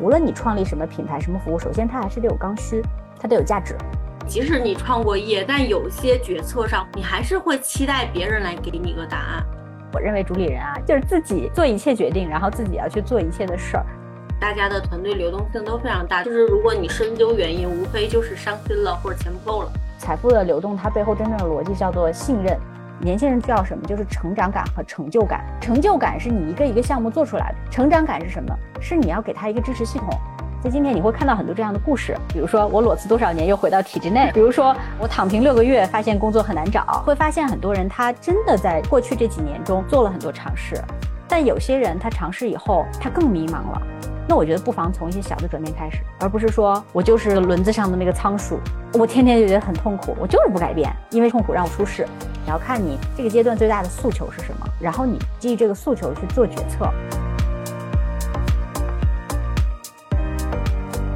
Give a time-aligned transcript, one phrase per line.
[0.00, 2.80] 无论你创立什么品牌、什么服务，首先它还是得有刚需，
[3.20, 3.76] 它得有价值。
[4.26, 9.44] 即使你创过业，但有些决策上，你还是会期待别人来给你个答案。
[9.92, 13.86] 我认为主理人啊，就是自己做一切决定，然后自己要去做一切的事儿。
[14.38, 19.72] 大家的团队流动性都非常大，就是如果你深究原因，无非就是伤心了或者钱不够了。
[19.98, 22.56] 财富的流动，它背后真正的逻辑叫做信任。
[23.00, 23.84] 年轻人需要什么？
[23.86, 25.44] 就是成长感和成就感。
[25.60, 28.54] 成就感是你一个一个项目做出来的，成长感是什么？
[28.80, 30.08] 是你要给他一个支持系统。
[30.60, 40.74] 在今天你会看到很多这样的故事，比如说我裸辞多少年又回到体制内，比如说我躺平六个月发现工作很难找，会发现很多人他真的在过去这几年中做了很多尝试，
[41.28, 43.82] 但有些人他尝试以后他更迷茫了。
[44.28, 48.60] 那我觉得不妨从一些小的转变开始，而不是说我就是轮子上的那个仓鼠，
[48.92, 52.06] 我天天就觉得很痛苦，我就是不改变，因为痛苦让我舒适。
[52.44, 56.92] 你要看你这个阶段最大的诉求是什么，然后你基于这个诉求去做决策。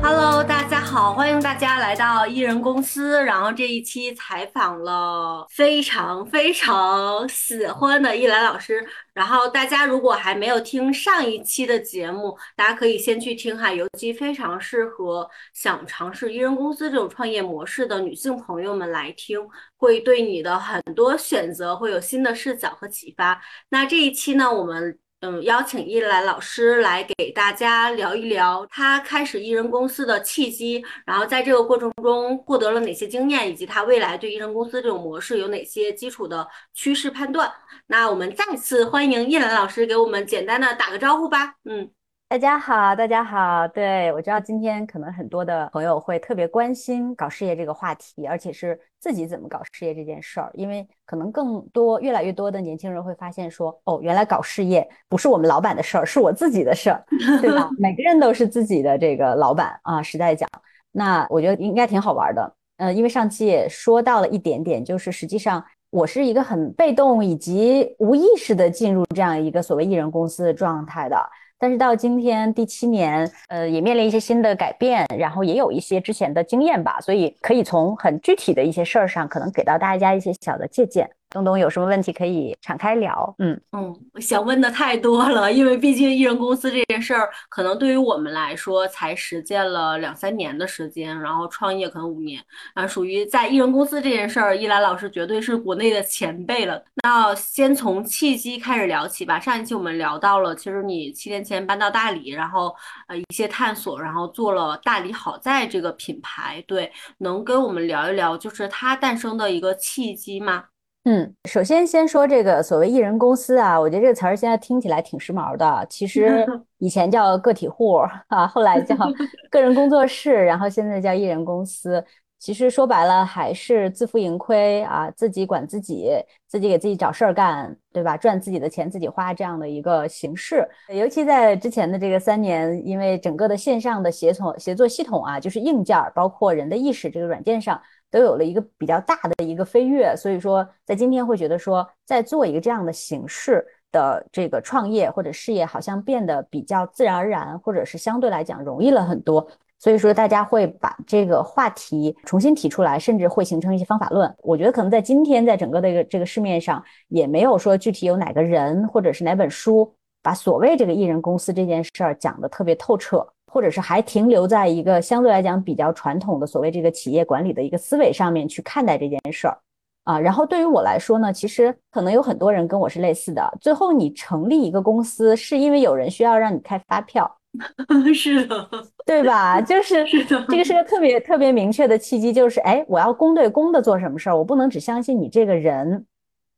[0.05, 3.23] Hello，大家好，欢迎大家来到艺人公司。
[3.23, 8.85] 然后这一期采访了非常非常喜欢的艺兰老师。
[9.15, 19.39] 然后大家如果还没有听上一期的节目，大家可以先去听哈，尤其非常适合想尝试艺人公司这种创业模式的女性朋友们来听，
[19.77, 23.41] 会对你的很多选择会有新的视角和启发。
[23.69, 24.99] 那这一期呢，我们。
[25.23, 37.53] 嗯，邀请一兰老师来给大家聊一聊他开始艺人公司的契机，然后在这个过程中获得了哪些经验，以及他未来对艺人公司这种模式有哪些基础的趋势判断。
[37.87, 41.55] 那我们再次欢迎一兰老师给我们简单的打个招呼吧。
[41.67, 41.89] 嗯。
[42.33, 43.69] 大家好，大家好。
[43.69, 57.05] 对我知道今天可能很多的朋友会特别关心搞事业这个话题，而且是自己怎么搞事业这件事儿，因为可能更多、越来越多的年轻人会发现说，哦，原来搞事业不是我们老板的事儿，是我自己的事儿，
[57.43, 57.69] 对吧？
[57.79, 60.03] 每个人都是自己的这个老板啊。
[60.03, 60.49] 实在讲，
[60.91, 62.55] 那我觉得应该挺好玩的。
[62.79, 71.23] 呃，因为上期也说到了一点点，就是实际上我是一个很被动以及无意识的进入这样一个所谓艺人公司的状态的。
[71.63, 81.09] 但是到今天第七年，呃，也面临一些新的改变，然后也有一些之前的经验吧，所以可以从很具体的一些事儿上，可能给到大家一些小的借鉴。
[81.33, 83.35] 东东有什么问题可以敞开聊？
[83.39, 92.41] 嗯嗯，想问的太多了，因为毕竟艺人公司这件事儿，可能对于我们来说才实践了两三年的时间，然后创业可能五年
[92.75, 96.83] 啊，属于在艺人公司这件事儿，依兰老师绝对是国内的前辈了。
[97.03, 99.41] 那先从契机开始聊起吧。
[99.41, 102.75] 上一期我们聊到了，其实你七年前搬到大理，然后
[103.09, 110.65] 呃一些探索，然后做了大理好在这个品牌，对，能跟我们聊一聊，就是它诞生的一个契机吗？
[111.05, 115.85] 嗯，首先先说这个所谓艺人公司啊，我觉得这个词儿现在听起来挺时髦的。
[115.91, 116.47] 其实
[116.79, 117.97] 以前叫个体户
[118.29, 118.95] 啊，后来叫
[119.51, 122.05] 个人工作室，然后现在叫艺人公司。
[122.39, 126.11] 其实说白了还是自负盈亏啊，自己管自己，
[126.49, 128.17] 自己给自己找事儿干，对吧？
[128.17, 130.69] 赚自己的钱自己花这样的一个形式。
[130.93, 137.81] 尤其在之前的这个三年，因为整个的线上的协同协作系统啊，就是硬件儿，包括人的意识这个软件上，
[138.13, 140.15] 都有了一个比较大的一个飞跃。
[140.17, 149.45] 所以说，在今天会觉得说，在做一个这样的形式的这个创业或者事业，好像变得比较自然而然，或者是相对来讲容易了很多。
[149.79, 154.33] 所以说，大家会把这个话题重新提出来，甚至会形成一些方法论。
[154.39, 159.93] 我觉得可能在今天，在整个的一个这个市面上，也没有说具体有哪个人或者是哪本书
[160.23, 169.59] 把所谓这个艺人公司这件事儿讲的特别透彻，或者是还停留在一个相对来讲比较传统的所谓这个企业管理的一个思维上面去看待这件事儿
[170.05, 170.19] 啊。
[170.19, 173.59] 然后对于我来说呢，其实可能有很多人跟我是类似的。
[173.61, 177.31] 最后你成立一个公司，是因为有人需要让你开发票。
[178.15, 178.67] 是的，
[179.05, 179.61] 对吧？
[179.61, 186.07] 就是这个是个特别特别明确的契机，就是哎，我要公对公的做什么事儿，我不能只相信你这个人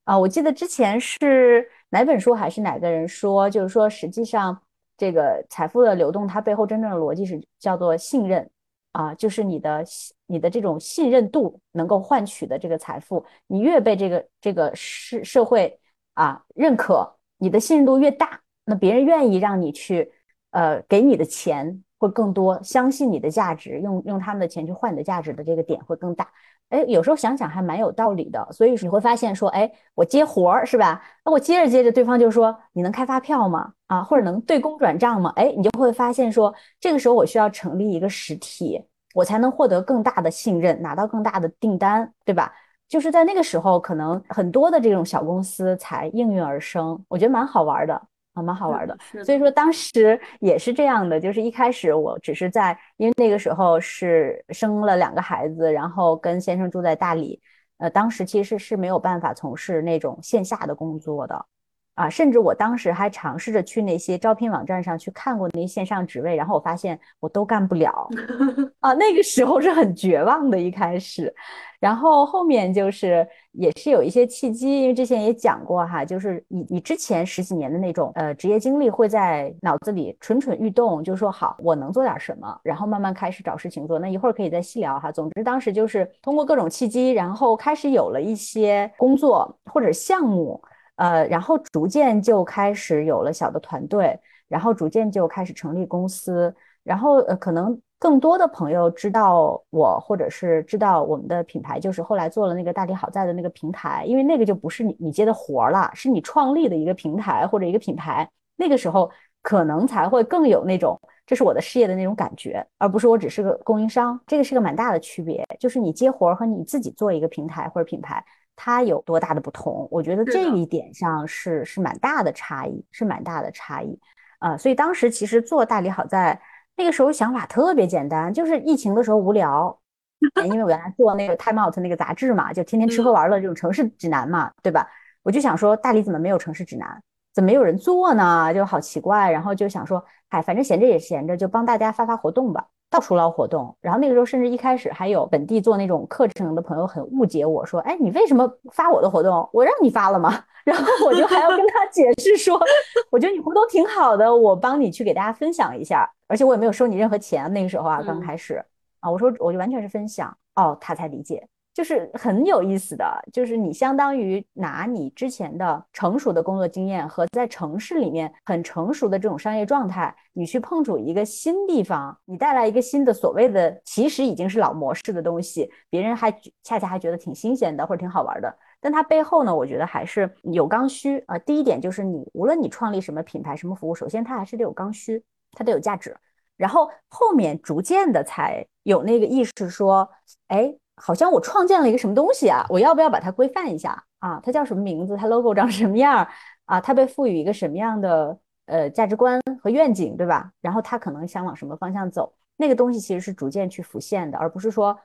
[0.05, 0.17] 啊。
[0.17, 4.57] 我记得之前是哪本书还是哪个人说，就是说实际上
[4.97, 8.49] 这个财富的流动，它背后真正的逻辑是叫做信任
[8.93, 9.85] 啊，就是你的
[10.27, 15.79] 你的这种信任度能够换取的这个财富，你越被这个这个社社会
[16.15, 20.13] 啊认可，你的信任度越大，那别人愿意让你去。
[20.55, 26.31] 呃，给你的钱会更多，相信你的价值，用用他们的钱去换你的价值的这个点会更大。
[26.75, 28.47] 哎，有时候想想还蛮有道理的。
[28.51, 31.01] 所以你会发现说，哎，我接活儿是吧？
[31.25, 33.73] 那我接着接着，对方就说你能开发票吗？
[33.87, 35.33] 啊，或者能对公转账吗？
[35.37, 38.83] 哎，你就会发现说，这个时候我需要成立一个实体，
[39.15, 42.53] 我才能获得更大的信任，拿到更大的订单，对吧？
[42.89, 47.03] 就是在那个时候，可能很多的这种小公司才应运而生。
[47.09, 48.01] 我觉得蛮好玩的。
[48.35, 48.97] 啊，蛮好玩的。
[49.25, 57.41] 所以说当时也是这样的，就是一开始我只是在，因为那个时候是生了两个孩子，然后跟先生住在大理，
[57.79, 61.47] 呃，当时其实是没有办法从事那种线下的工作的。
[61.95, 68.09] 啊，甚至我当时还尝试着去那些招聘网站上去看过那些线上职位，然后我发现我都干不了
[68.81, 68.93] 啊。
[68.95, 71.33] 那个时候是很绝望的，一开始，
[71.79, 84.01] 然后后面就是也是有一些契机，因为之前也讲过哈，就是你你之前十几年的那种呃职业经历会在脑子里蠢蠢欲动，就说好我能做点什么，然后慢慢开始找事情做。
[84.01, 85.13] 那一会儿可以再细聊哈。
[85.13, 90.61] 总之当时就是通过各种契机，然后开始有了一些工作或者项目。
[90.97, 94.19] 呃，然后逐渐就开始有了小的团队，
[94.49, 109.11] 然后逐渐就开始成立公司，然后呃，可能更多的朋友知道我，或者是知道我们的品牌，就是后来做了那个大地好在的那个平台，因为那个就不是你你接的活儿了，是你创立的一个平台或者一个品牌，那个时候
[109.43, 118.25] 可能才会更有那种这是我的事业的那种感觉，而不是我只是个供应商，这个是个蛮大的区别，就是你接活儿和你自己做一个平台或者品牌。
[118.57, 119.87] 它有多大的不同？
[119.91, 123.99] 我觉得这一点上是是蛮大的差异，是蛮大的差异
[124.39, 124.57] 啊。
[124.57, 126.41] 所以当时其实做大理好在
[126.77, 129.79] 那个时候想法特别简单，就是疫情的时候无聊，
[130.45, 134.89] 因为我原来做那个 Time Out 那个杂志嘛，就天天吃喝玩乐这种城市指南嘛，对吧？
[135.23, 137.03] 我就想说大理怎么没有城市指南？
[137.33, 138.55] 怎么没有人做呢？
[138.55, 139.31] 就好奇怪。
[139.31, 142.67] 然后就想说，哎，反正闲着也闲着，就帮大家发发活动吧。
[142.91, 149.49] 到处捞活动，然后那个时候甚至一开始还有本地做那种课程的朋友很误解我说，哎，你为什么发我的活动？
[149.53, 150.45] 我让你发了吗？
[150.65, 152.59] 然后我就还要跟他解释说，
[153.11, 157.53] 我觉得你活动挺好的，我帮你去给大家分享一下，而且我也没有收你任何钱。
[157.53, 158.65] 那个时候啊，刚开始
[159.01, 161.47] 啊，我说我就完全是分享，哦，他才理解。
[161.75, 176.31] 就是很有意思的，就是你相当于拿你之前的成熟的工作经验和在城市里面很成熟的这种商业状态，你去碰触一个新地方，你带来一个新的所谓的其实已经是老模式的东西，别人还
[176.63, 178.57] 恰恰还觉得挺新鲜的或者挺好玩的。
[178.81, 181.37] 但它背后呢，我觉得还是有刚需啊。
[181.41, 186.17] 第一点就是你无论你创立什么品牌、什么服务，首先它还是得有刚需，它得有价值，
[186.57, 190.09] 然后后面逐渐的才有那个意识说，
[190.47, 190.73] 哎。
[190.97, 194.41] 好像我创建了一个什么东西啊，我要不要把它规范一下啊？
[194.43, 195.17] 它叫什么名字？
[195.17, 196.27] 它 logo 长什么样
[196.67, 196.81] 啊？
[196.81, 200.51] 它被赋予一个什么样的呃价值观和愿景，对吧？
[200.61, 202.33] 然后它可能想往什么方向走？
[202.57, 204.97] 那个东西其实是逐渐去浮现的，而不是说，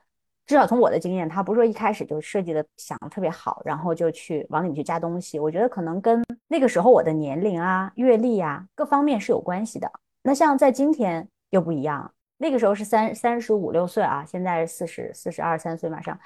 [0.46, 5.40] 至少从我的经验，它不是说一开始就设计的想的特别好，然后就去往里面去加东西。
[5.40, 9.92] 我觉得可能跟那个时候我的年龄啊、阅历啊各方面是有关系的。
[10.22, 12.12] 那像在今天又不一样。
[12.42, 16.18] 那个时候是三三十五六岁啊，现在是四十四十二三岁，马上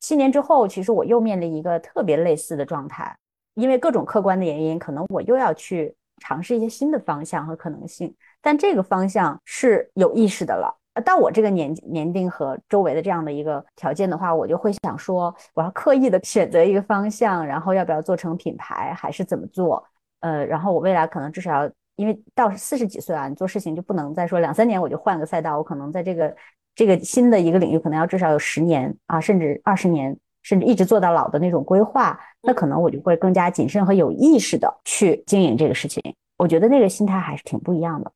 [0.00, 3.16] 七年之后，其实我又面临一个特别类似的状态，
[3.54, 10.76] 因为各种客观的原因，可能我又要去尝试一些新的方向和可能性，但这个方向是有意识的了。
[11.04, 19.86] 到我这个年年龄和周围的这样的一个条件的话，我就会想说，我要刻意的选择一个方向，然后要不要做成品牌，还是怎么做？
[20.18, 21.70] 呃，然后我未来可能至少要。
[21.96, 26.34] 因为到四十几岁啊，你做事情就不能再说两三年我就换个赛道，我可能在这个
[26.74, 36.02] 这个新的一个领域，可能要至少有十年啊，甚至二十年，甚至一直做到老的那种规划，那可能我就会更加谨慎和有意识的去经营这个事情。
[36.38, 38.10] 我觉得那个心态还是挺不一样的。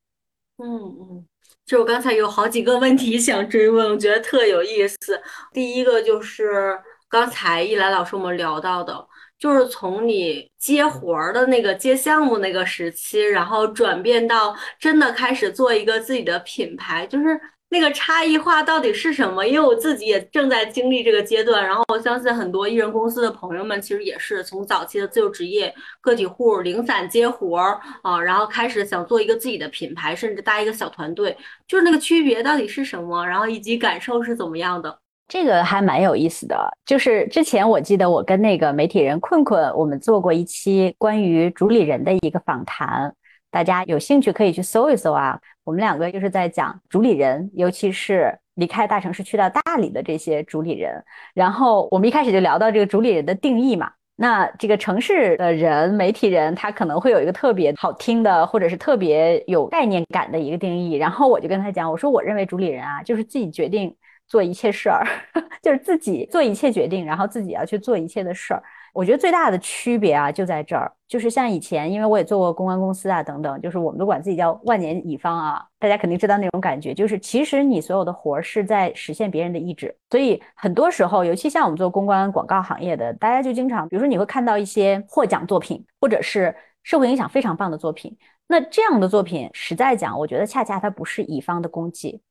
[0.57, 1.25] 嗯嗯，
[1.65, 5.21] 就我刚才有好几个问题想追问，我觉得特有意思。
[5.53, 9.07] 第一个就是刚才一兰老师我们聊到的。
[9.39, 17.39] 就是从你接活儿的那个接项目那个时期，然后转变到真的开始做一个自己的品牌，就是
[17.69, 19.45] 那个差异化到底是什么？
[19.45, 33.25] 因为我自己也正在经历这个阶段，然后我相信很多艺人公司的朋友们其实也是从早期的自由职业、个体户、零散接活儿啊，然后开始想做一个自己的品牌，甚至搭一个小团队，就是那个区别到底是什么？
[33.25, 34.97] 然后以及感受是怎么样的？
[35.27, 36.55] 这个还蛮有意思的，
[36.85, 43.13] 就是之前我记得我跟那个媒体人困困，我们做过一期关于主理人的一个访谈，
[43.51, 45.37] 大家有兴趣可以去搜一搜啊。
[45.65, 51.03] 我们两个就是在讲主理人，尤其是离开大城市去到大理的这些主理人。
[51.33, 53.91] 然后我们一开始就聊到这个主理人的定义嘛。
[54.15, 60.93] 那这个城市的人，媒体人，他可能会有一个特别好听的，或者是特别有概念感的一个定义。
[60.93, 63.93] 然后我就跟他讲，我说我认为主理人啊，就是自己决定。
[64.27, 65.05] 做一切事儿，
[65.61, 68.61] 就是自己做一切决定，然后自己要去做一切的事儿。
[68.93, 86.55] 我觉得最大的区别啊，就在这儿，就是像以前，因为我也做过公关公司啊，等等，就是我们都管自己叫万年乙方啊，大家肯定知道那种感觉，就是其实你所有的活儿是在实现别人的意志，所以很多时候，尤其像我们做公关广告行业的，大家就经常，比如说你会看到一些获奖作品，或者是。
[86.83, 88.15] 社会影响非常棒的作品。
[88.47, 92.21] 那这样的作品，实在讲，我觉得恰恰它不是乙方的功绩，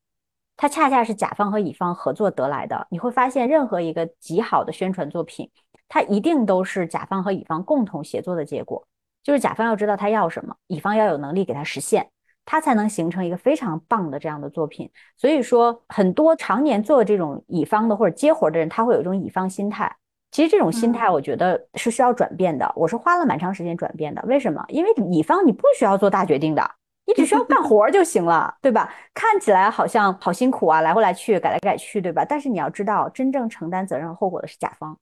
[0.57, 2.87] 它恰恰是甲方和乙方合作得来的。
[2.89, 5.49] 你会发现，任何一个极好的宣传作品，
[5.87, 8.85] 它一定都是甲方和乙方共同协作的结果。
[9.23, 12.09] 就是甲方要知道他要什么，乙方要有能力给他实现，
[12.45, 14.89] 他才能形成一个非常棒的这样的作品。
[15.17, 19.93] 所以说，很多常年做这种乙方的或者接活的人，他会有一种乙方心态。
[20.31, 22.71] 其实这种心态，我觉得是需要转变的。
[22.75, 24.23] 我是花了蛮长时间转变的。
[24.25, 24.63] 为什么？
[24.69, 26.71] 因为乙方你不需要做大决定的，
[27.07, 28.93] 你只需要干活就行了，对吧？
[29.13, 32.23] 看起来好像好辛苦啊，来回来去，改来改去，对吧？
[32.23, 34.95] 但是你要知道，真正承担责任和后果的是甲方，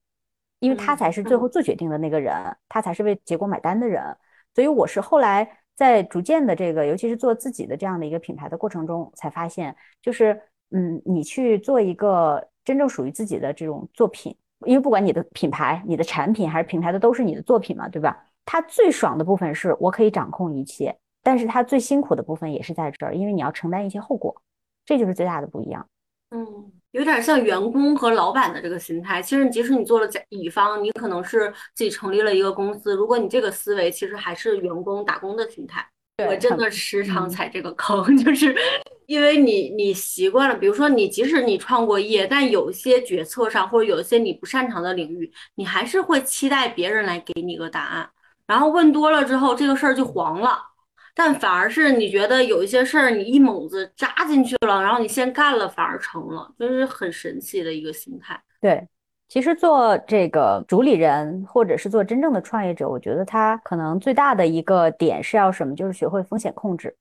[0.60, 2.34] 因为他才是最后做决定的那个人，
[2.68, 4.16] 他才是为结果买单的人。
[4.54, 14.34] 所以我是后来在逐渐的这个，尤其是做自己的这样的一个品牌的过程中，才发现，就是嗯，你去做一个真正属于自己的这种作品。
[14.64, 18.24] 因为不管你的品牌、你的产品还是平台的，都是你的作品嘛，对吧？
[18.46, 24.32] 它最爽的部分是我可以掌控一切，但是它最辛苦的部分也是在这儿，因为你要承担一些后果，
[24.84, 25.84] 这就是最大的不一样。
[26.30, 29.20] 嗯，有点像员工和老板的这个心态。
[29.20, 35.84] 其实，即使你做了甲乙方，你可能是自己成立了一个公司，如果你这个思维其实还是员工打工的心态。
[36.28, 38.54] 我真的时常踩这个坑， 就是
[39.06, 48.08] 因为你你习惯了，比如说你即使你创过业，但有些决策上或者有一些你不擅长的领域，你还是会期待别人来给你个答案，
[48.46, 50.58] 然后问多了之后，这个事儿就黄了。
[51.16, 58.38] 但反而是你觉得有一些事儿，你一猛子扎进去了，然后你先干了，反而成了，就是很神奇的一个心态。
[58.60, 58.86] 对。
[59.28, 66.96] 其实做这个主理人，或者是做真正的创业者，我觉得他可能最大的一个点是要什么，就是学会风险控制。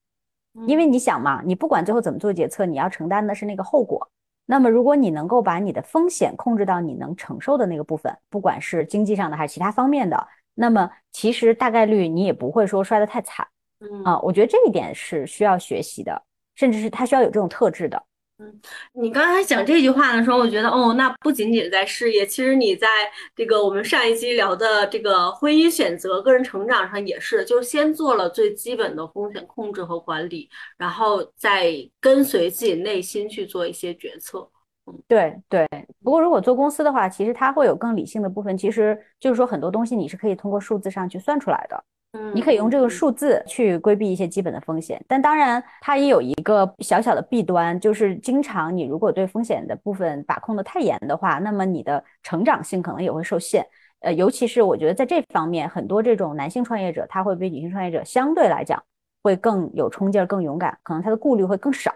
[0.66, 4.10] 因为你想嘛，你不管最后怎么做决策，你要承担的是那个后果。
[4.48, 13.46] 那么如果你能够把你的风险控制到你能承受的那个部分，不管是经济上的还是其他方面的，那么其实大概率你也不会说摔得太惨。
[13.80, 16.22] 嗯啊，我觉得这一点是需要学习的，
[16.56, 18.02] 甚至是他需要有这种特质的。
[18.38, 18.60] 嗯，
[18.92, 22.88] 你刚才讲这句话的时候，我觉得哦，那不仅仅在事业，其实你在
[23.34, 34.50] 这个我们上一期聊的这个婚姻选择、个人成长上也是，就是先做了最基本的风险控制和管理，然后再跟随自己内心去做一些决策。
[34.88, 35.66] 嗯，对对。
[36.04, 41.82] 不过如果做公司的话，其实它会有更理性的部分，其实就是说很多东西你是可以通过数字上去算出来的。
[42.34, 53.66] 你可以用这个数字去规避一些基本的风险，但当然它也有一个小小的弊端，就是经常你如果对风险的部分把控的太严的话，那么你的成长性可能也会受限。
[54.02, 58.84] 呃，尤其是我觉得在这方面，很多这种男性创业者他会比女性创业者相对来讲
[59.24, 61.92] 会更有冲劲儿、更勇敢，可能他的顾虑会更少。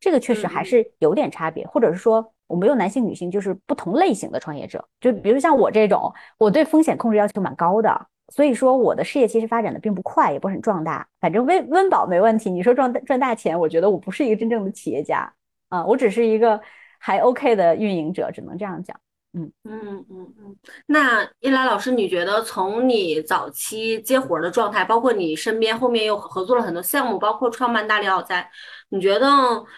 [0.00, 8.06] 这个确实还是有点差别，或者是说我没有男性、女性，就是不同类型的创业者，就比如像我这种，我对风险控制要求蛮高的。
[8.34, 11.06] 所以说，我的事业其实发展的并不快，也不是很壮大。
[11.20, 12.48] 反正温温饱没问题。
[12.50, 15.30] 你说赚赚大钱，我觉得我不是一个真正的企业家
[15.68, 16.58] 啊，我只是一个
[16.98, 18.98] 还 OK 的运营者，只能这样讲。
[19.34, 20.56] 嗯嗯嗯嗯。
[20.86, 28.48] 那一来老师，你觉得从你早期接活的状态，包括你身边后面又合作了很多项目，包括创办大力奥在，
[28.88, 29.28] 你觉得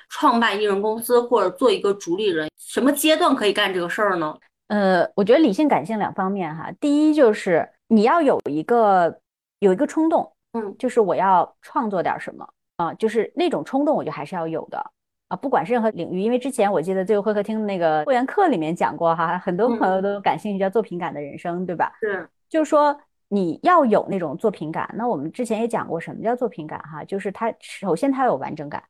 [0.08, 4.36] 创办艺人公司或者做一个主理人，什么阶段可以干这个事儿呢？
[4.68, 6.72] 呃，我觉得理性感性两方面哈。
[6.80, 9.20] 第一就是你要有一个
[9.58, 14.78] 有一个冲动，嗯，就是我要创作点什么啊，就是那种冲动，我觉得还是要有的
[15.28, 15.36] 啊。
[15.36, 21.92] 不管是任何领域，因为之前我记得最后会客厅那个会员课里面讲过哈，很多朋友都感兴趣叫作品感的人生，对吧？
[22.00, 22.98] 是，就是说
[23.28, 24.88] 你要有那种作品感。
[24.96, 28.82] 那我们之前也讲过什么叫作品感哈，就是它首先它有完整感，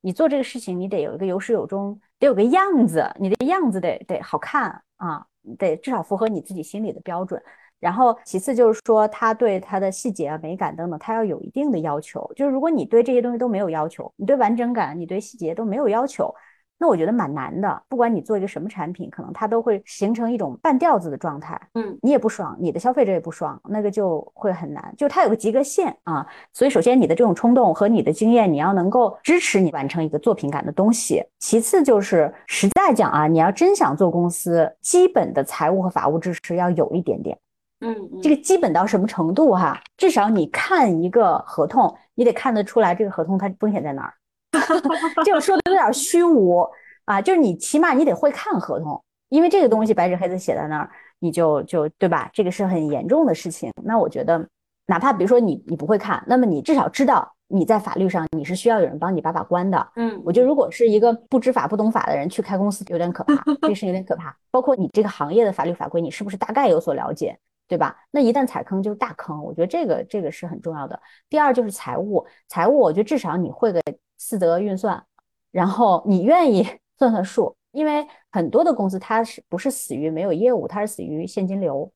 [0.00, 4.82] 你做这个事情你得有一个有始有终，得有个样子，你的样子得得好看。
[4.96, 5.22] 啊，
[5.58, 7.38] 得至少符合你自己心里的标准。
[7.86, 12.28] 然后其次就是说，他对他的细节啊、美感等等，他要有一定的要求。
[12.34, 16.34] 就是如果你对这些东西都没有要求，你对完整感、你对细节都没有要求。
[16.78, 21.58] 那我觉得蛮难的，不管你做一个什么产品，可能它都会形成一种半吊子的状态。
[21.72, 24.92] 嗯，你也不爽，你的消费者也不爽，那个就会很难。
[24.94, 31.24] 就它有个及格线啊，所以首先你的这种冲动和你的经验，你要能够支持你完成一个作品感的东西。
[31.38, 37.38] 其次就是实在讲啊，你要真想做公司，基本的财务和法务知识要有一点点。
[37.80, 39.80] 嗯，这个基本到什么程度哈？
[39.96, 44.14] 至少你看一个合同，你得看得出来这个合同它风险在哪儿。
[45.24, 46.66] 这个说的有点虚无
[47.04, 52.30] 啊，就是你起码你得会看合同，因为这个东西白纸黑字写在那儿，你就就对吧？
[52.32, 53.70] 这个是很严重的事情。
[53.84, 54.48] 那我觉得，
[54.86, 59.86] 哪怕比如说你你不会看，那么你至少知道你在法律上你是需要有人帮你把把关的。
[59.96, 64.34] 嗯，我觉得如果是一个不知法不懂法的人去开公司，有点可怕，这事有点可怕。
[64.50, 67.38] 包括你这个行业的法律法规，你是不是大概有所了解？
[67.68, 67.96] 对吧？
[68.10, 71.00] 那一旦踩坑就是大坑，我觉得这个这个是很重要的。
[71.28, 73.82] 第二就是财务，财务我觉得至少你会个
[74.18, 75.04] 四则运算，
[75.50, 76.64] 然后你愿意
[76.96, 81.90] 算算数，因为很多的公司它是不是死于没有业务，它是死于现金流。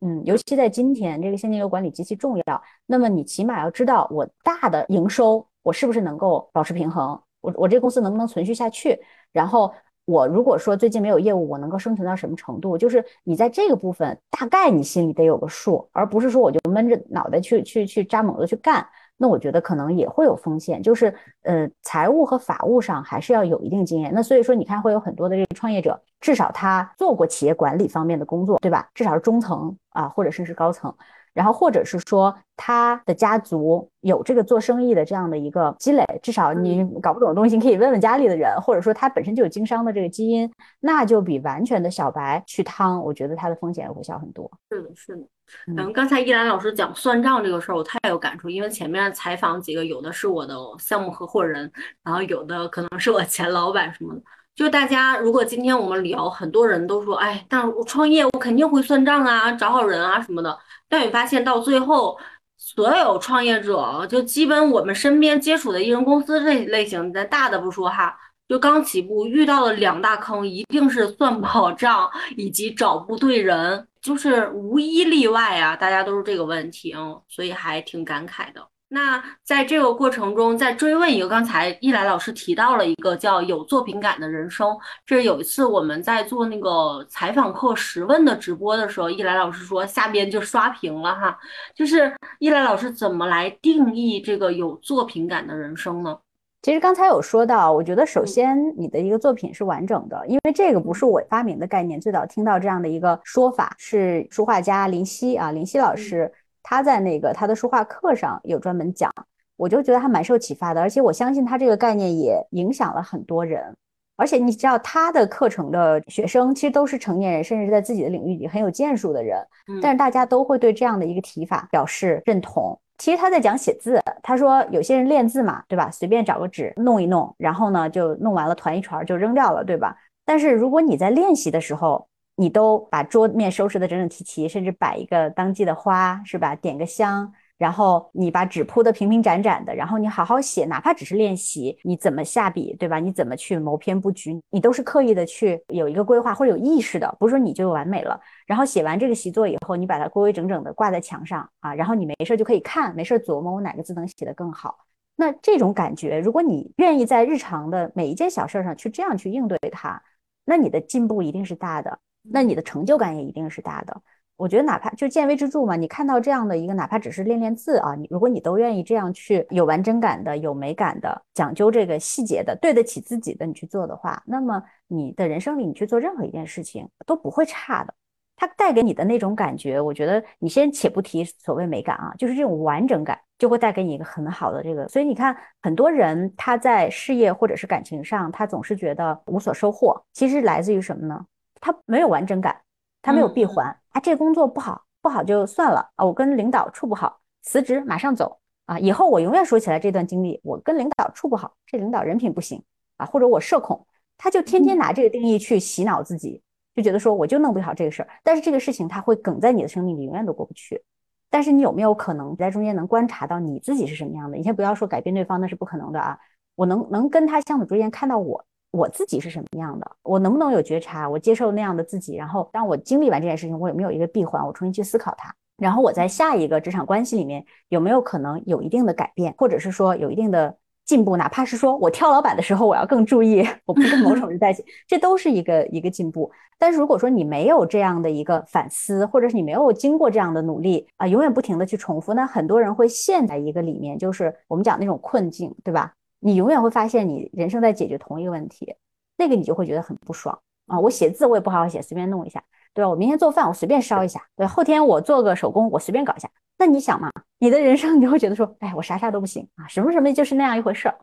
[0.00, 2.62] 嗯，尤其在今天，这个现金流管理极其重要。
[2.86, 8.98] 那么你起码要知道，我大的营收我是不是能够保持平衡，我我这公司能不能存续下去，
[9.32, 9.72] 然后。
[10.10, 12.76] 我如果说最近没有业务，我能够生存到什么程度？
[12.76, 18.84] 就是你在这个部分大概你心里得有个数，而不是说我就闷着脑袋去去去扎猛子去干。
[19.16, 24.10] 那我觉得可能也会有风险，就是呃财务和法务上还是要有一定经验。
[24.14, 28.88] 那所以说你看会有很多的这个创业者，至少他做过企业管理方面的工作，对吧？
[28.94, 30.92] 至少是中层啊，或者甚至高层。
[31.32, 44.50] 然后，或者是说他的家族有这个做生意的这样的一个积累，至少你搞不懂的东西，你可以问问家里的人，或者说他本身就有经商的这个基因，那就比完全的小白去趟，我觉得他的风险会小很多。
[44.70, 45.22] 是的，是的。
[45.66, 51.70] 嗯，刚才依兰老师讲算账这个事儿，我太有感触，因为前面采访几个，有的是我的项目合伙人，
[52.04, 54.20] 然后有的可能是我前老板什么的。
[54.60, 60.58] 就大家，如果今天我们聊，很多人都说，哎，但我创业，我肯定会算账啊，找好人啊什么的。
[60.86, 62.20] 但你发现到最后，
[62.58, 68.14] 所有创业者，就基本我们身边接触的艺人公司这类型，咱大的不说哈，
[68.50, 76.94] 就刚起步遇到了两大坑，一定是算不好账以及找不对人，就是无一例外啊，大家都是这个问题，
[77.30, 78.60] 所以还挺感慨的。
[78.92, 84.76] 那在这个过程中，再追问一个，刚才一来老师提到了一个叫有作品感的人生。
[85.06, 91.38] 这是有一次我们在做那个采访课十问的直播的时候，一来老师说下边就刷屏了哈。
[91.72, 96.18] 就是一来老师怎么来定义这个有作品感的人生呢？
[96.62, 106.32] 其实刚才有说到，我觉得首先你的一个作品是完整的，因为这个不是我发明的概念，最早听到这样的一个说法是书画家林夕啊，林夕老师。
[106.62, 109.12] 他在那个他的书画课上有专门讲，
[109.56, 113.74] 我就觉得还蛮受启发的，而且我相信他这个概念也影响了很多人。
[114.16, 119.38] 而且你知道他的课程的学生其实都是成年人，甚至是在自己的领域里很有建树的人，
[119.80, 122.78] 但是大家都会对这样的一个提法表示认同。
[122.98, 125.90] 其实他在讲写字，他说有些人练字嘛，对吧？
[125.90, 129.96] 随便找个纸弄一弄，然后呢就弄完了团一团就扔掉了，对吧？
[130.26, 132.06] 但是如果你在练习的时候，
[132.40, 136.56] 你都把桌面收拾的整整齐齐，甚至摆一个当季的花，是吧？
[136.56, 142.98] 点个香，然后你把纸铺的平平展展的，然后你好好写，哪怕只是练习，你怎么下笔，对吧？
[142.98, 148.18] 你怎么去谋篇布局，你都是刻意的去有一个规划或者有意识的，不是说你就完美了。
[148.46, 154.78] 然后写完这个习作以后，你把它规规整整的挂在墙上啊，然后你没事就可以看，没事琢磨我哪个字能写得更好。
[155.16, 160.02] 那这种感觉，如果你愿意在日常的每一件小事上去这样去应对它，
[160.46, 161.98] 那你的进步一定是大的。
[162.22, 164.02] 那你的成就感也一定是大的。
[164.36, 177.92] 我觉得哪怕就见微知著嘛，你看到这样的一个，哪怕只是练练字啊，你如果你都愿意这样去有完整感的、有美感的、讲究这个细节的、对得起自己的，你去做的话，那么你的人生里你去做任何一件事情都不会差的。
[178.34, 184.88] 它带给你的那种感觉，我觉得你先且不提所谓美感啊，就是这种完整感就会带给你一个很好的这个。
[184.88, 191.26] 所以你看，很多人他在事业或者是感情上，他总是觉得无所收获，其实来自于什么呢？
[191.60, 192.60] 他没有完整感，
[193.02, 194.00] 他没有闭环啊！
[194.00, 196.04] 这工作不好，不好就算了啊！
[196.04, 198.78] 我跟领导处不好，辞职马上走啊！
[198.78, 202.62] 以后我永远说起来这段经历，我跟领导处不好，这领导人品不行
[202.96, 206.42] 啊，或者我社恐，他就天天拿这个定义去洗脑自己，
[206.74, 208.08] 就觉得说我就弄不好这个事儿。
[208.22, 210.82] 但是这个事情他会梗在你的生命里，永远都过不去。
[211.28, 214.36] 但是你有没有可能在中间能观察到你自己是什么样的？
[214.36, 216.18] 你先不要说改变对方，那是不可能的啊！
[216.56, 218.44] 我能能跟他相处之间看到我。
[218.72, 219.90] 我自己是什么样的？
[220.02, 221.08] 我能不能有觉察？
[221.08, 224.44] 我接受那样的自己，然后当我经历完这件事情，我有没有一个闭环？
[224.46, 231.16] 我重新去思考它，然后我在下一个职场关系里面有没有可能有一定的改变，或者是说有一定的进步？
[231.16, 236.30] 哪怕是说我挑老板的时候，我要更注意， 我不跟某种人在一起，这都是一个一个进步。
[236.56, 245.94] 但是如果说你没有这样的一个反思，或者是你没有经过这样的努力啊，永远不停的去重复，那很多人会陷在一个里面，就是我们讲那种困境，对吧？
[246.20, 248.74] 你永远会发现，你人生在解决同一个问题，
[249.16, 250.78] 那个你就会觉得很不爽啊！
[250.78, 252.88] 我写字我也不好好写，随便弄一下，对吧？
[252.88, 256.30] 我明天做饭我随便烧一下，对，后天我做个手工我随便搞一下。
[256.58, 260.94] 那你想嘛，你的人生 你就会觉得说，哎，我啥啥都不行啊，什么什么就是那样一回事儿。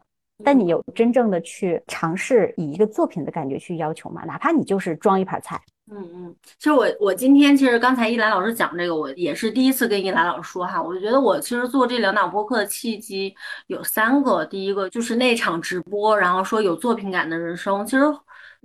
[0.44, 4.24] 但你有真正的去尝试以一个作品的感觉去要求吗？
[4.26, 5.60] 哪怕你就是装一盘菜。
[5.90, 13.34] 嗯嗯，其实我我今天其实刚才一兰老师讲这个，我也是第一次跟一兰老师说哈，我觉得我其实做这两档播客的契机
[13.68, 18.04] 有三个，第一个就是那场直播，然后说有作品感的人生，其实。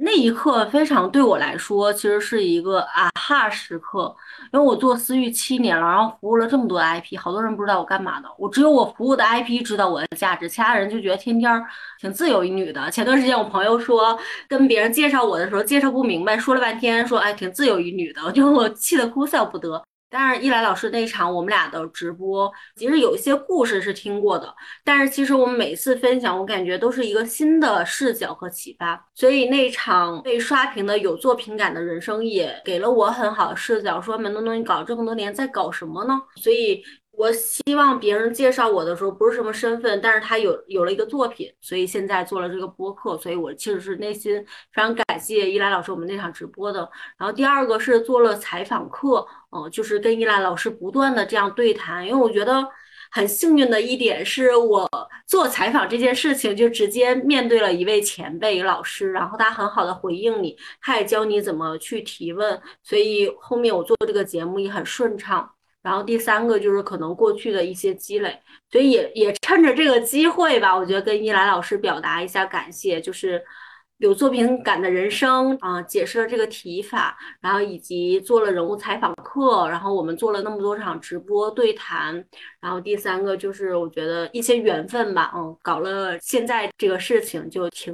[0.04, 4.12] 那一刻非常对我来说，其实是一个啊哈时刻，
[4.52, 11.64] 因为我做私域七年了，然后服务了这么多 IP，好多人不知道我干嘛的，我只有我服务的 IP 知道我的价值，其他人就觉得天天
[12.00, 12.90] 挺自由一女的。
[12.90, 19.80] 前段时间我朋友说跟别人介绍我的时候介绍不明白，说了半天说哎挺自由一女的，我就我气得哭笑不得。
[20.12, 29.02] 当然，一来老师那场我们俩的直播，其实有一些故事是听过的，但是其实我们每次分享，我感觉都是一个新的视角和启发。
[29.14, 36.20] 所以那场被刷屏的有作品感的人生，也给了我很好的视角，说门东东你搞这么多年在搞什么呢？
[36.36, 36.84] 所以。
[37.12, 46.90] 我希望别人介绍我的时候不是什么身份，但是他有有了一个作品，所以现在做了这个播客，所以我其实是内心非常感谢依兰老师我们那场直播的。
[47.18, 52.66] 然后第二个是做了采访课，嗯，就是跟依兰老师不断的这样对谈，因为我觉得
[53.10, 54.88] 很幸运的一点是我
[55.26, 65.51] 做采访这件事情就直接面对了一位前辈老师，然后他很好的回应你，他也教你怎么去提问，所以后面我做这个节目也很顺畅。
[65.82, 68.38] 然后第三个就是可能过去的一些积累，
[68.70, 73.42] 所以也也趁着这个机会吧，我觉得跟依兰老师表达一下感谢，就是
[73.98, 82.24] 有作品感的人生啊，解释了这个提法，然后以及做了人物采访课，然后我们做了那么多场直播对谈，
[82.60, 87.92] 然后第三个就是我觉得一些缘分吧，嗯，搞了现在这个事情就挺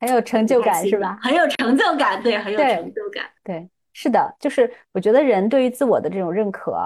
[0.00, 1.18] 很有成就感是吧？
[1.22, 6.76] 很有成就感，对，很有成就感，对，是的，就是我觉得人对于自我的这种认可。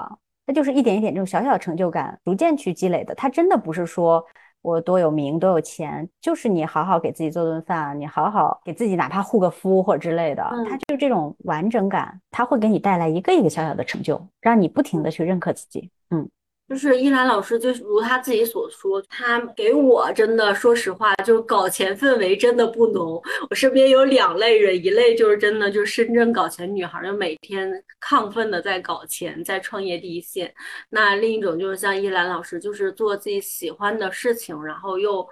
[0.45, 3.13] 那就是一点一点这种小小的成就感，逐渐去积累的。
[3.15, 4.25] 它真的不是说
[4.61, 15.89] 我多有名、多有钱，就是你好好给自己做顿饭，你好好给自己哪怕护个肤或者之类的，它就是这种完整感，它会给你带来一个一个小小的成就，让你不停的去认可自己。
[16.09, 16.29] 嗯。
[16.75, 23.21] 就是依兰老师，就如他自己所说，他给我真的，说实话，就搞钱氛围真的不浓。
[23.49, 27.71] 我身边有两类人，一类就是真的就是深圳搞钱女孩，就每天
[28.05, 30.53] 亢奋的在搞钱，在创业第一线。
[30.89, 35.25] 那另一种就是像依兰老师，就是做自己喜欢的事情，然后又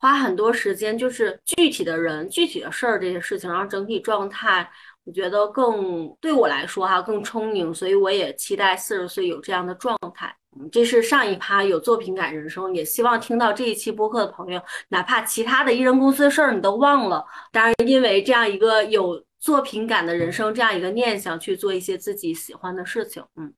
[0.00, 4.68] 花很多时间，就是具体的人、具体的事儿这些事情，然后整体状态，
[5.04, 10.34] 我觉得更对我来说哈更充盈，所以我也期待四十岁有这样的状态。
[10.70, 23.52] 这是上一趴有作品感人生，也希望听到这一期播客的朋友，哪怕其他的艺人公司的事儿你都忘了，当然因为这样一个有作品感的人生，这样一个念想去做一些自己喜欢的事情，嗯。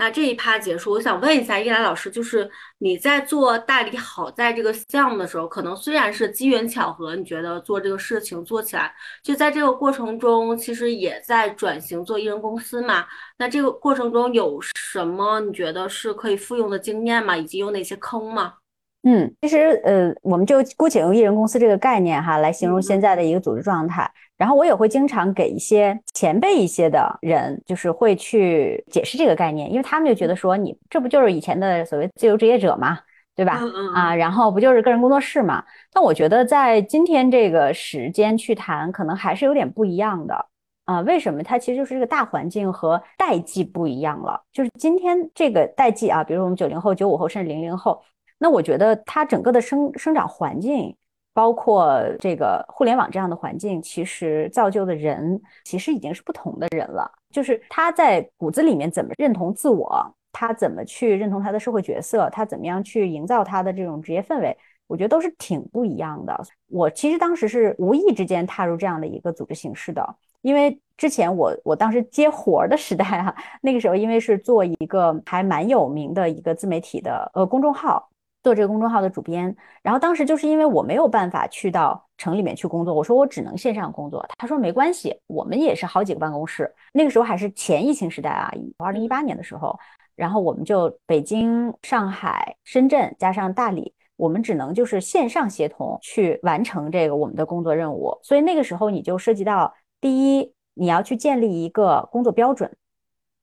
[0.00, 13.04] 那这一趴结束，我想问一下依兰老师，就是你在做代理好在这个项目的时候，可能虽然是机缘巧合，你觉得做这个事情做起来，就在这个过程中，其实也在转型做艺人公司嘛？
[13.36, 17.36] 那这个过程中有什么你觉得是可以复用的经验吗？
[17.36, 18.54] 以及有哪些坑吗？
[19.02, 24.10] 嗯，其实呃，我们就姑且用艺人公司这个概念哈来形容现在的一个组织状态。
[24.36, 32.98] 然后我也会经常给一些前辈一些的人，就是会去解释这个概念，因为他们就觉得说你这不就是以前的所谓自由职业者嘛，
[33.36, 33.60] 对吧？
[33.94, 35.62] 啊，然后不就是个人工作室嘛？
[35.92, 40.46] 但我觉得在今天这个时间去谈，可能还是有点不一样的
[40.86, 41.00] 啊。
[41.00, 41.42] 为什么？
[41.42, 44.42] 它其实就是这个大环境和代际不一样了。
[44.54, 48.02] 就是今天这个代际啊，比如我们九零后、九五后，甚至零零后。
[48.42, 50.96] 那我觉得它整个的生生长环境，
[51.34, 57.08] 包括这个互联网这样的环境，其实造就的人其实已经是不同的人了。
[57.30, 66.40] 就是他在骨子里面怎么认同自我，他怎么去认同他的社会角色，他怎么样去营造他的这种职业氛围，我觉得都是挺不一样的。
[66.68, 78.08] 我其实当时是无意之间踏入这样的一个组织形式的，因为之前我我当时接活儿的时代哈， 那个时候因为是做一个还蛮有名的一个自媒体的呃公众号。
[78.42, 84.26] 做这个公众号的主编，然后当时就是因为我没有办法去到城里面去工作，我说我只能线上工作。
[84.38, 86.72] 他说没关系，我们也是好几个办公室。
[86.94, 89.78] 那个时候还是前疫情时代啊，二零一八年的时候，
[90.16, 98.18] 然后我们就北京、上海、深圳加上大理，我们只能就是线上协同去完成这个我们的工作任务。
[98.22, 102.70] 所以那个时候你就涉及到，第一，你要去建立一个工作标准；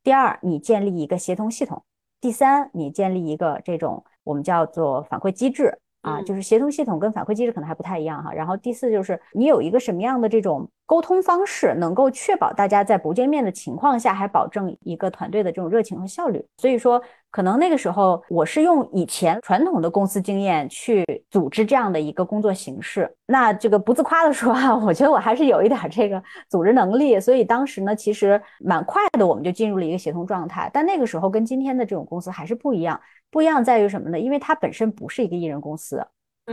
[0.02, 1.84] 第二，你建立一个协同系统；
[2.20, 4.04] 第三，你建立一个这种。
[4.28, 8.34] 我们叫做反馈机制啊，就是协同系统跟反馈机制可能还不太一样哈。
[8.34, 10.70] 然后第四就是你有一个什么样的这种。
[10.90, 16.42] 沟通方式能够确保大家在不见面的情况下，还保证一个团队的这种热情和效率。
[16.60, 17.04] 所以说，
[17.38, 23.08] 可能那个时候我是用以前传统的公司经验去组织这样的一个工作形式。
[23.28, 26.20] 那这个不自夸的说啊，我觉得我还是有一点这个
[26.50, 27.20] 组织能力。
[27.20, 30.68] 所以当时呢，其实蛮快的，我们就进入了一个协同状态。
[30.74, 34.20] 但那个时候跟今天的这种公司还是不一样，不一样在于什么呢？
[34.20, 36.04] 因为它本身不是一个艺人公司。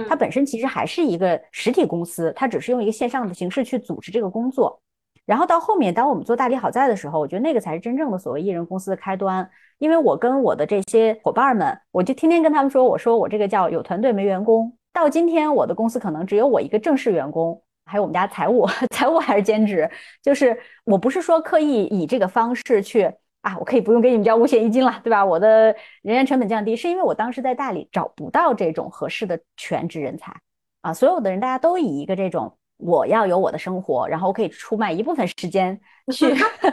[0.06, 4.78] 它本身其实还是一个实体公司，它只是用一个线上的形式去组织这个工作。
[5.26, 9.48] 然后到后面，当我们做大理好在的时候，我觉得那个才是真正的所谓艺人公司的开端。
[9.78, 14.76] 因为我跟我的这些伙伴们，我就天天跟他们说，我说我这个叫有团队没员工。
[14.92, 19.90] 到今天，我的公司可能只有我一个正式员工，还有我们家财务， 财务还是兼职。
[20.22, 23.10] 就是我不是说刻意以这个方式去
[23.40, 25.24] 啊，我可以不用给你们交五险一金了，对吧？
[25.24, 30.36] 我的人员成本降低，是因为我当时在大理找不到这种合适的全职人才
[30.82, 30.92] 啊。
[30.92, 32.56] 所有的人大家都以一个这种。
[32.84, 35.80] 我要有我的生活，然后我可以出卖一部分时间
[36.12, 36.26] 去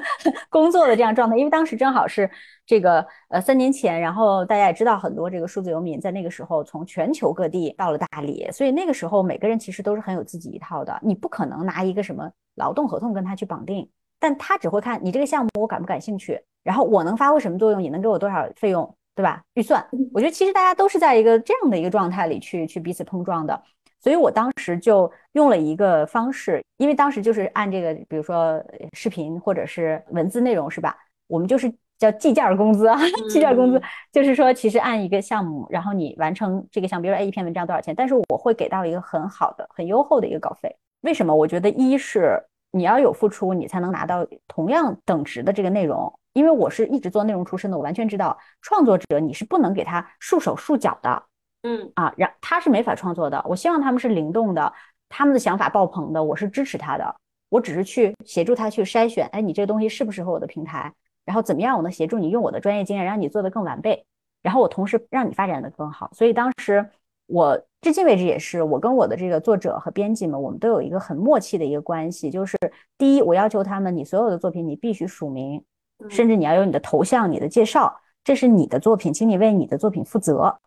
[0.49, 2.29] 工作的这样状态，因为当时正好是
[2.65, 19.41] 这个呃三年前，然后大家也知道很多这个数字游民在那个时候从全球各地到了大理，所以那个时候每个人其实都是很有自己一套的，你不可能拿一个什么劳动合同跟他去绑定，但他只会看你这个项目我感不感兴趣，然后我能发挥什么作用，你能给我多少费用，对吧？
[19.53, 23.63] 预算，我觉得其实大家都是在一个这样的一个状态里去去彼此碰撞的。
[24.01, 28.61] 所以我当时就用了一个方式，因为当时就是按这个，比如说
[28.93, 30.97] 视频或者是文字内容，是吧？
[31.27, 40.75] 我们就是叫计件工资啊， 计件工资就是说，其实按一个项目，然后你完成这个项目，比如说哎一篇文章多少钱，但是我会给到一个很好的、很优厚的一个稿费。
[41.01, 41.33] 为什么？
[41.33, 46.11] 我觉得一是你要有付出，你才能拿到同样等值的这个内容。
[46.33, 51.23] 因为我是一直做内容出身的，我完全知道创作者你是不能给他束手束脚的。
[51.63, 53.43] 嗯啊，然他是没法创作的。
[53.47, 54.73] 我希望他们是灵动的，
[55.09, 57.15] 他们的想法爆棚的，我是支持他的。
[57.49, 60.93] 我只是去协助他去筛选，哎，你这个东西适不适合我的平台？
[61.25, 64.05] 然后怎么样，我能协助你用我的专业经验，让你做得更完备。
[64.41, 66.09] 然后我同时让你发展的更好。
[66.13, 66.89] 所以当时
[67.27, 72.57] 我至今为止也是，我跟我的这个作者和编辑们，我们都有一个很默契的一个关系，就是
[72.97, 75.63] 第一，我要求他们，你所有的作品你必须署名，
[76.09, 80.57] 甚至你要有你的头像、你的介绍，这是你的作品，请你为你的作品负责。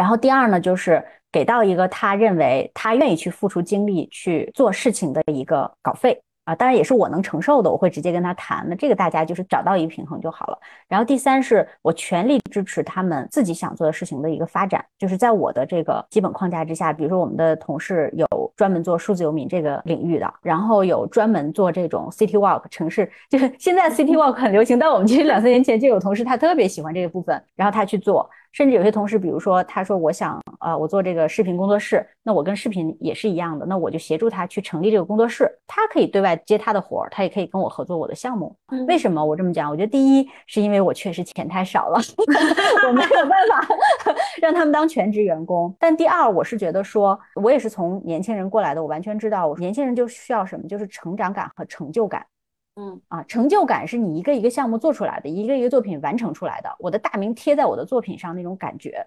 [0.00, 6.18] 然后第二呢，就是给到一个他认为他愿意去付出精力去做事情的一个稿费。
[6.44, 8.64] 啊，当然也是我能承受的，我会直接跟他谈。
[8.66, 10.58] 那这个大家就是找到一个平衡就好了。
[10.88, 16.94] 然后第三是我全力支持他们自己想做的事情的一个发展，就是在我的这个基本框架之下。
[16.94, 28.28] 比如说我们的同事有专门做数字游民这个领域的，然后有专门做这种 city walk 城市，就是现在 city walk 很流行，但我们其实两三年前就有同事他特别喜欢这个部分，然后他去做。
[28.52, 36.30] 甚至有些同事，比如说他说我想啊，我做这个视频工作室，那我跟视频也是一样的，那我就协助他去成立这个工作室，他可以对外。
[36.46, 38.56] 接他的活儿，他也可以跟我合作我的项目。
[38.88, 39.70] 为什么我这么讲？
[39.70, 41.98] 我觉得第一是因为我确实钱太少了，
[42.88, 43.68] 我没有办法
[44.40, 45.72] 让他们当全职员工。
[45.78, 52.24] 但第二，我是觉得说，我也是从年轻人过来的，我完全知道，我年轻人就需要什么，就是成长感和成就感。
[52.80, 59.06] 嗯啊，成就感是你一个一个项目做出来的，一个一个作品完成出来的，我的大名贴在我的作品上那种感觉。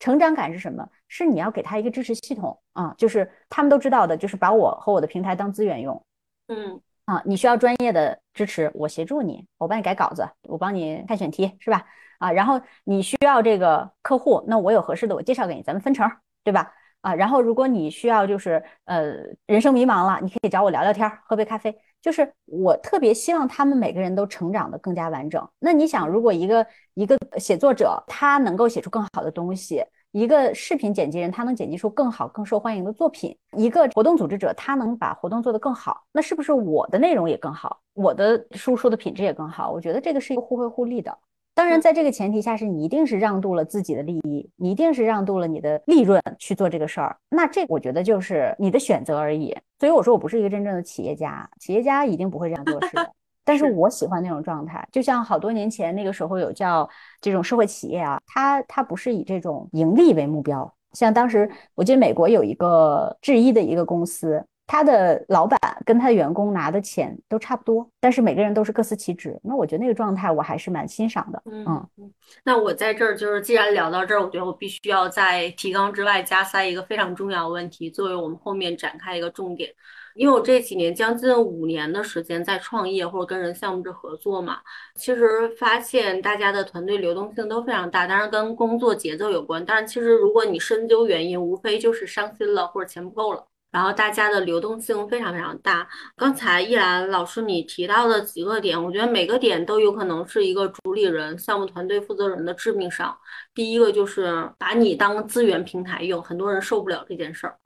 [0.00, 0.88] 成长感是什么？
[1.06, 6.02] 是你要给他一个支持系统啊，就是他们都知道的，就是把我和我的平台当资源用。
[6.48, 11.84] 嗯啊，你需要专业的支持，我协助你，我帮你改稿子，我帮你看选题，是吧？
[12.18, 16.10] 啊，然后你需要这个客户，那我有合适的，我介绍给你，咱们分成，
[16.42, 16.72] 对吧？
[17.02, 19.12] 啊，然后如果你需要就是呃
[19.46, 21.76] 人生迷茫了，你可以找我聊聊天，喝杯咖啡。
[22.02, 25.48] 就是我特别希望他们每个人都成长的更加完整。
[25.60, 29.82] 那你想，如果一个一个写作者他能够写出更好的东西？
[30.10, 36.02] 一个视频剪辑人，他能剪辑出更好、更受欢迎的作品；一个活动组织者，他能把活动做得更好。
[36.12, 39.70] 那是不是我的内容也更好，我的输出的品质也更好？
[39.70, 41.16] 我觉得这个是一个互惠互利的。
[41.54, 47.14] 当然，在这个前提下，是你一定是让渡了自己的利益，你一定是让渡了你的利润去做这个事儿。
[47.28, 49.54] 那这我觉得就是你的选择而已。
[49.78, 53.12] 所以我说，我不是一个真正的企业家，企业家一定不会这样做事的。
[53.44, 56.88] 但是我喜欢那种状态，就像好多年前那个时候有叫
[57.20, 60.72] 这种社会企业啊，它它不是以这种盈利为目标。
[60.92, 69.38] 像当时我记得美国有一个制衣的一个公司，他的老板跟他的员工拿的钱都差不多，但是每个人都是各司其职。
[69.42, 71.42] 那我觉得那个状态我还是蛮欣赏的。
[71.44, 71.66] 嗯
[71.98, 72.10] 嗯。
[72.44, 79.70] 那我在这儿就是，既然聊到这儿，我觉得我必须要在提纲之外加塞一个非常重要的问题，作为我们后面展开一个重点。
[80.14, 84.58] 因为我这几年将近五年的时间在创业或者跟人项目制合作嘛，
[84.94, 89.64] 其实发现大家的团队流动性都非常大，当然跟工作节奏有关。
[89.64, 93.46] 但是其实如果你深究原因，无非就是伤心了或者钱不够了。
[93.72, 95.88] 然后大家的流动性非常非常大。
[96.16, 103.16] 刚才依然老师你提到的几个点，我觉得每个点都有可能是一个主理人、项目团队负责人的致命伤。
[103.54, 107.56] 第一个就是把你当资源平台用，很多人受不了这件事儿。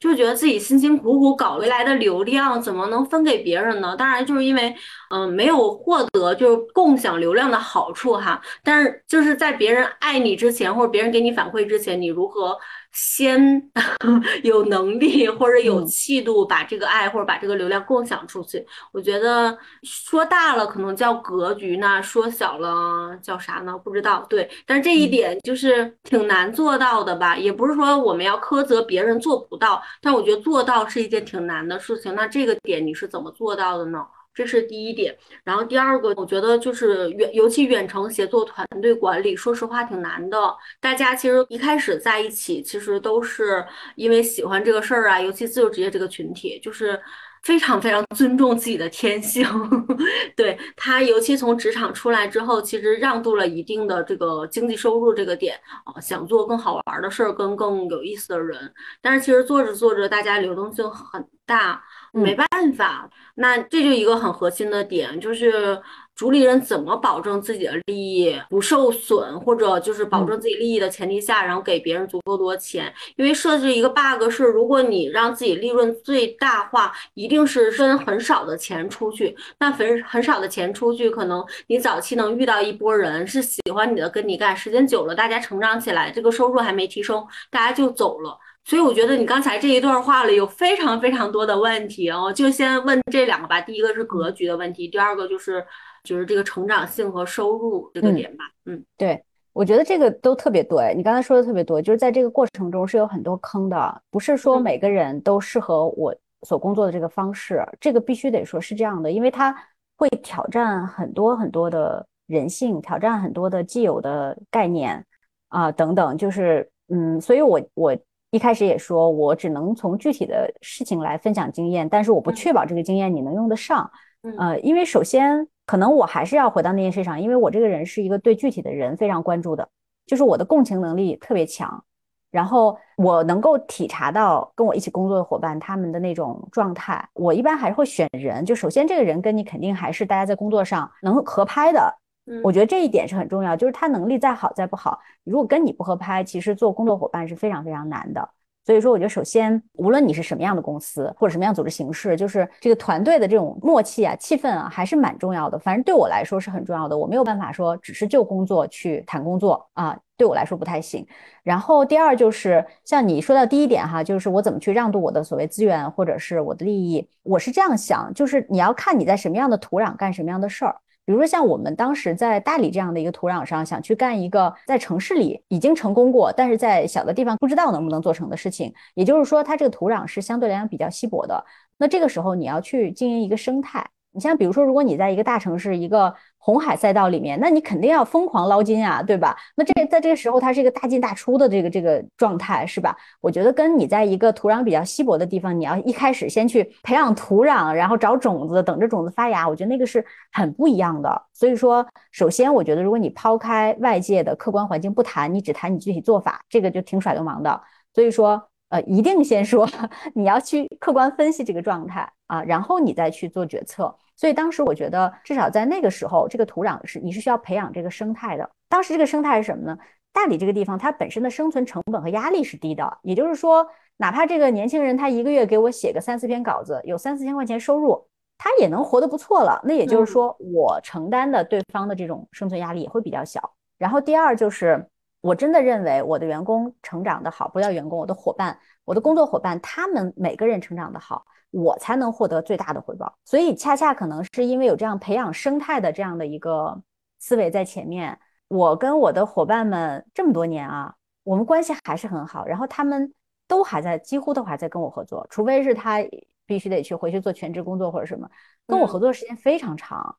[0.00, 3.96] 就觉得自己辛辛苦苦搞回来的流量怎么能分给别人呢？
[3.96, 4.72] 当然就是因为，
[5.10, 8.40] 嗯，没有获得就是共享流量的好处哈。
[8.62, 12.56] 但是就是在别人爱你之前，或者别人给你反馈之前，你如何
[13.00, 13.62] 先
[14.42, 18.66] 有能力或者有嗯气度把这个爱或者把这个流量共享出去。
[18.92, 23.78] 我觉得说大了可能叫格局那说小了叫啥呢？
[23.78, 24.26] 不知道。
[24.28, 27.36] 对，但是这一嗯点就是挺难做到的吧？
[27.36, 32.12] 也不是说我们要苛责别人做不到，但我觉得做到是一件挺难的事情。
[32.16, 34.04] 那这个点你是怎么做到的呢？
[34.38, 40.38] 这是第一点，然后第二个，我觉得就是远，尤其远程协作团队管理，说实话挺难的。
[40.80, 43.64] 大家其实一开始在一起，其实都是
[43.96, 47.00] 因为喜欢这个事儿啊，尤其自由职业这个群体，就是
[47.42, 49.44] 非常非常尊重自己的天性。
[50.36, 50.57] 对
[50.88, 58.72] 他，尤其从职场出来之后，其实让渡了一定的这个经济收入这个点啊，想做更好玩的事儿，跟更有意思的人。
[59.02, 63.10] 但是其实做着做着，大家流动性很大，没嗯办法。
[63.34, 65.78] 那这就一个很核心的点，就是
[66.18, 72.92] 主理人怎么保证自己的利益不受损，或者就是保嗯证自己利益的前提下，然后给别人足够多钱。
[73.14, 79.36] 因为设置一个 bug 是，如果你让自己利润最大化，一定是分很少的钱出去。
[79.60, 88.36] 那分很少的钱出去，可能你早期能遇到一波人是喜欢你的，跟你干，时间久了，大家成长起来，这个收入还没提升，大家就走了。
[88.68, 93.58] 所以我觉得你刚才这一段话里有非常非常多的问题哦，就先问这两个吧。
[93.62, 95.64] 第一个是格嗯局的问题，第二个就是
[96.04, 98.14] 就是这个成长性和收入这个嗯。
[98.14, 98.44] 点吧。
[98.66, 106.14] 嗯对，我觉得这个都特别对，你刚才说的特别多，就是在这个过程中是有很多坑的，不是说嗯每个人都适合我
[106.46, 109.56] 所工作的这个方式，这个必须得说是这样的，因为它
[109.96, 115.02] 会挑战很多很多的人性，挑战很多的既有的概念
[115.48, 117.96] 啊、等等，就是嗯，所以我我
[118.30, 123.90] 一开始也说我只能从具体的事情来分享经验，但是我不嗯确保这个经验你能用得上。
[124.22, 129.68] 嗯呃，因为首先可能我还是要回到那件事上，因为我这个人是一个对具体的人非常关注的，
[130.06, 131.84] 就是我的共情能力特别强，
[132.30, 137.08] 然后我能够体察到跟我一起工作的伙伴他们的那种状态。
[137.14, 141.94] 我一般还是会选人，就首先这个人跟你肯定还是大家在工作上能合拍的。
[142.42, 148.28] 我觉得这一点是很重要，就是他能力再好再不好，如果跟你不合拍，其实做工作伙伴是非常非常难的。
[148.64, 155.58] 所以说，我觉得首先，无论你是什么样的公司或者什么样组织形式，就是这个团队的这种默契啊、气氛啊，还是蛮重要的。
[155.58, 161.06] 反正对我来说是很重要的，我没有办法说只是就工作去谈工作啊，对我来说不太行。
[161.42, 170.76] 然后第二就是像你说到第一点哈，就是我怎么去让渡我的所谓资源或者是我的利益，我是这样想，就是你要看你在什么样的土壤干什么样的事儿。
[171.08, 178.70] 比如说像我们当时在大理这样的一个土壤上，想去干一个在城市里已经成功过，但是在小的地方不知道能不能做成的事情。
[178.92, 181.42] 也就是说，它这个土壤是相对来讲比较稀薄的。
[181.78, 183.88] 那这个时候你要去经营一个生态。
[184.18, 189.36] 你像比如说，如果你在一个大城市、一个红海赛道里面，那你肯定要疯狂捞金啊，对吧？
[189.54, 192.96] 那这在这个时候，它是一个大进大出的这个这个状态，是吧？
[193.20, 201.22] 我觉得跟你在一个土壤比较稀薄的地方，你要一开始先去培养土壤，然后找种子，等着种子发芽，我觉得那个是很不一样的。
[201.32, 207.60] 所以说，首先我觉得，如果你抛开外界的客观环境不谈，你只谈你具体做法，这个就挺耍流氓的。
[207.94, 209.68] 所以说，呃，一定先说
[210.14, 213.94] 你要去客观分析这个状态啊，然后你再去做决策。
[214.18, 218.50] 所以当时我觉得，至少在那个时候，这个土壤是你是需要培养这个生态的。
[218.68, 219.78] 当时这个生态是什么呢？
[220.12, 223.64] 大理这个地方，它本身的生存成本和压力是低的，也就是说，
[223.98, 228.04] 哪怕这个年轻人他一个月给我写个三四篇稿子，有三四千块钱收入，
[228.36, 229.60] 他也能活得不错了。
[229.62, 233.54] 那也就是说，我承担的对方的这种生存压力也会比较小。
[233.78, 234.84] 然后第二就是，
[235.20, 241.24] 我真的认为我的员工成长的好，不要员工，我的伙伴，我的工作伙伴，他们每个人成长的好。
[241.50, 243.12] 我才能获得最大的回报。
[243.24, 246.82] 所以恰恰可能是因为有这样培养生态的这样的一个
[247.18, 252.46] 思维在前面，我跟我的伙伴们这么多年啊，我们关系还是很好。
[252.46, 253.12] 然后他们
[253.46, 255.98] 都还在，几乎都还在跟我合作，除非是他
[256.46, 258.28] 必须得去回去做全职工作或者什么，
[258.66, 260.16] 跟我合作时间非常长，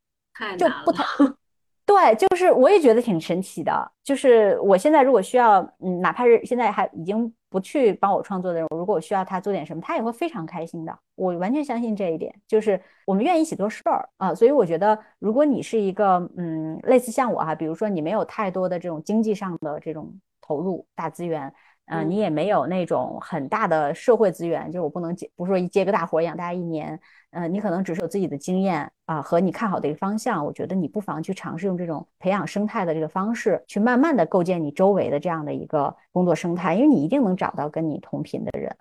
[0.58, 0.68] 就。
[0.86, 1.04] 不太。
[1.90, 3.92] 对，就是我也觉得挺神奇的。
[4.04, 10.96] 就是我现在如果需要，嗯，哪怕是现在还已经不去帮我创作的人，如果我需要他做点什么，他也会非常开心的。
[11.16, 14.36] 我完全相信这一点，就是我们愿意一起做事儿啊。
[14.36, 21.52] 所以我觉得，如果你是一个，嗯，类似像我哈，比如说你没有太多的这种经济上的这种投入大资源，
[21.90, 27.00] 呃，你也没有那种很大的社会资源，就是我不能接，不是说一接个大活养大家一年。
[27.32, 38.76] 呃，你可能只是有自己的经验啊，和你看好的一个方向，我觉得你不妨去尝试用这种培养生态的这个方式，去慢慢的构建你周围的这样的一个工作生态，因为你一定能找到跟你同频的人，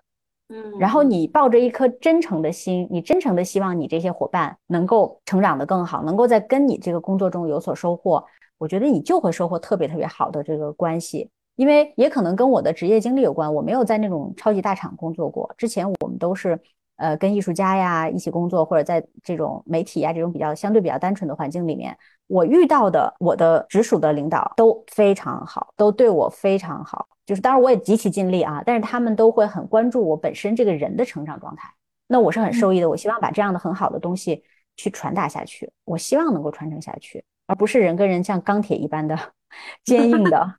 [0.49, 8.23] 嗯，然后你抱着一颗真诚的心，你真诚的希望你这些伙伴能够成长得更好，能够在跟你这个工作中有所收获，
[8.57, 11.29] 我觉得你就会收获特别特别好的这个关系。
[11.59, 15.53] 因为也可能跟我的职业经历有关，我没有在那种超级大厂工作过。
[15.57, 16.57] 之前我们都是，
[16.95, 21.97] 呃，跟艺术家呀一起工作，或者在这种媒体呀这种比较相对比较单纯的环境里面，
[22.27, 27.05] 我遇到的我的直属的领导都非常好，都对我非常好。
[27.25, 31.69] 就是当然我也极其尽力啊，但是他们都会很关注我本身这个人的成长状态。
[32.07, 34.41] 那我是很受益的，我希望把这样的很好的东西
[34.77, 39.19] 去传达下去，我希望能够传承下去，而不是人跟人像钢铁一般的
[39.83, 40.55] 坚硬的。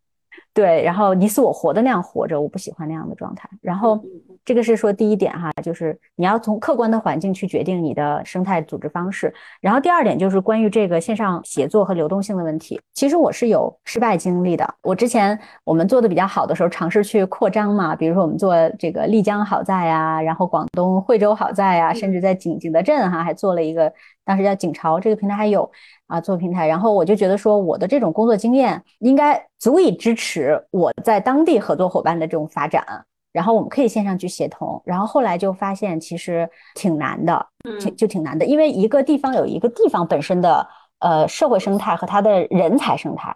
[0.52, 3.48] 对，然后你死我活的那样活着，我不喜欢那样的状态。
[3.62, 4.02] 然后
[4.44, 9.32] 这个是说第一点哈，就是你要从客观的环境去决定你的生态组织方式。
[9.60, 12.80] 然后第二点就是关于这个线上协作和流动性的问题。
[12.94, 14.68] 其实我是有失败经历的。
[14.82, 23.92] 我之前我们做的比较好的时候，尝试去扩张嘛，比如说我们做这个丽江好在呀，然后广东惠州好在呀，甚至在景景德镇哈还做了一个，
[24.24, 25.70] 当时叫景潮这个平台还有。
[26.10, 32.84] 啊，做平台，然后我就觉得说，我的这种工作经验应该足以支持我在当地合作伙伴的这种发展，
[33.32, 34.82] 然后我们可以线上去协同。
[34.84, 37.46] 然后后来就发现其实挺难的，
[37.78, 40.66] 挺就挺难的，因为一个地方有一个地方本身的
[40.98, 43.32] 呃社会生态和它的人才生态，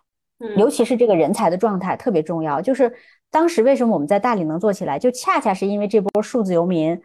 [0.56, 2.60] 尤其是这个人才的状态特别重要。
[2.60, 2.92] 就是
[3.30, 7.00] 当时为什么我们在大理能做起来，就恰恰是因为这波数字游民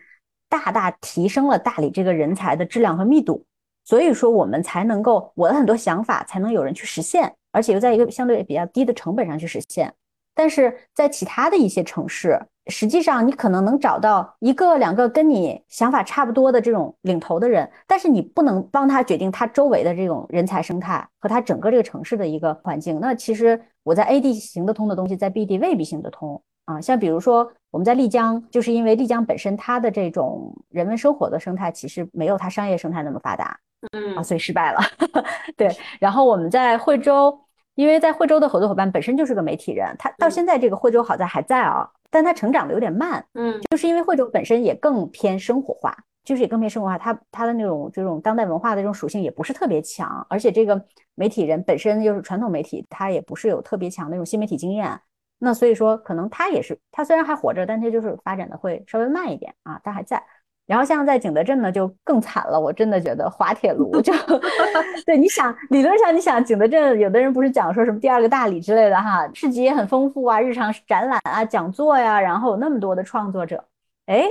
[0.49, 3.45] 大大提升了大理这个人才的质量和密度。
[3.83, 9.93] 所以说，我们才能够我的很多想法才能有人去实现，而且又在一个相对比较低的成本上去实现。
[10.35, 22.99] 但是在其他的一些城市，实际上你可能能找到一个两个跟你想法差不多的这种领头的人，但是你不能帮他决定他周围的这种人才生态和他整个这个城市的一个环境。
[23.01, 26.81] 那其实我在 A 地行得通的东西，在 B 地未必行得通啊。
[26.81, 33.57] 像比如说我们在丽江，就是因为丽江本身它的这种人文生活的生态，其实没有它商业生态那么发达。
[33.93, 34.79] 嗯啊，所以失败了。
[35.55, 37.39] 对，然后我们在惠州，
[37.75, 43.25] 因为在惠州的合作伙伴本身就是个媒体人，他到现在这个惠州好在还在啊，但他成长的有点慢。
[43.35, 45.95] 嗯，就是因为惠州本身也更偏生活化，
[46.25, 50.83] 就是也更偏生活化，它它的那种这种当代文化的这种属性也不是特别强，而且这个
[51.15, 54.99] 媒体人本身又是传统媒体，他也不是有特别强那种新媒体经验，
[55.39, 60.21] 那所以说可能他也是，他虽然还活着，但他就是发展的会稍微慢一点啊，他还在。
[60.65, 62.59] 然后像在景德镇呢，就更惨了。
[62.59, 64.13] 我真的觉得滑铁卢就，
[65.03, 73.65] 对，你想理论上你想景德镇，有的人不是讲说什么第二个大理之类的哈，市集也很丰富啊，日常展览啊、讲座呀，然后有那么多的创作者，
[74.05, 74.25] 哎，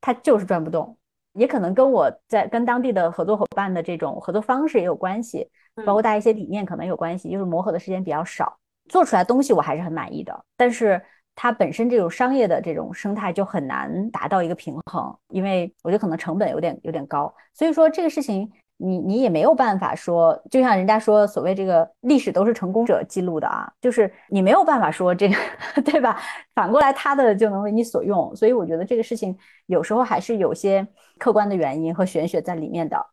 [0.00, 0.96] 他就是转不动，
[1.34, 5.46] 也可能跟我在跟当地的合作伙伴的这种合作方式也有关系，
[5.84, 8.56] 包括大家一些理念可能有关系，就是磨合的时间比较少，
[8.92, 11.00] 做出来东西我还是很满意的，但是。
[11.34, 25.34] 它本身这种商业的这种生态就很难达到一个平衡，因为我觉得可能成本有点有点高，所以说这个事情你你也没有办法说，就像人家说所谓这个历史都是成功者记录的啊，就是你没有办法说这个
[25.82, 26.20] 对吧？
[26.54, 29.34] 反过来他的就能为你所用，所以我觉得这个事情
[29.64, 30.86] 有时候还是有些
[31.18, 33.06] 客观的原因和玄学在里面的，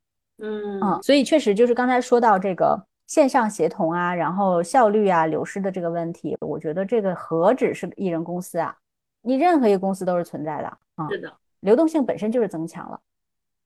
[0.43, 2.88] 嗯嗯，所以确实就是刚才说到这个。
[3.10, 8.76] 线上协同啊，然后效率啊，流失的这个问题，我觉得这个何止是艺人公司啊，
[9.24, 11.10] 你任何一个公司都是存在的啊。
[11.10, 12.99] 是的，流动性本身就是增强了。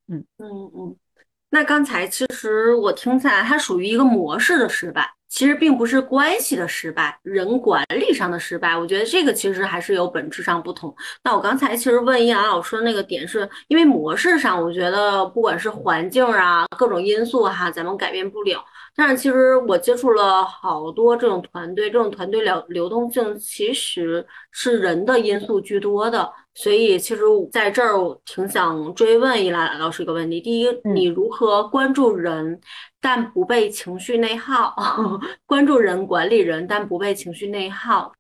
[0.07, 0.95] 嗯嗯嗯。
[1.49, 8.77] 那刚才其实我听下来，它属于一个模式的失败，其实并不是关系的失败，人管理上的失败。
[8.77, 10.95] 我觉得这个其实还是有本质上不同。
[11.21, 18.63] 那我刚才其实问易阳老师的那个点，是因为模式上，我觉得不管是环境啊，各种因素哈，咱们改变不了。
[18.95, 32.59] 但是其实我接触了好多这种团队，这种团队流流动性其实是人的因素居多的，所以其实在这儿我挺想追问一来老师一个问题：第一，你如何关注人，
[33.01, 34.75] 但不被情绪内耗？
[35.47, 38.13] 关注人，管理人，但不被情绪内耗。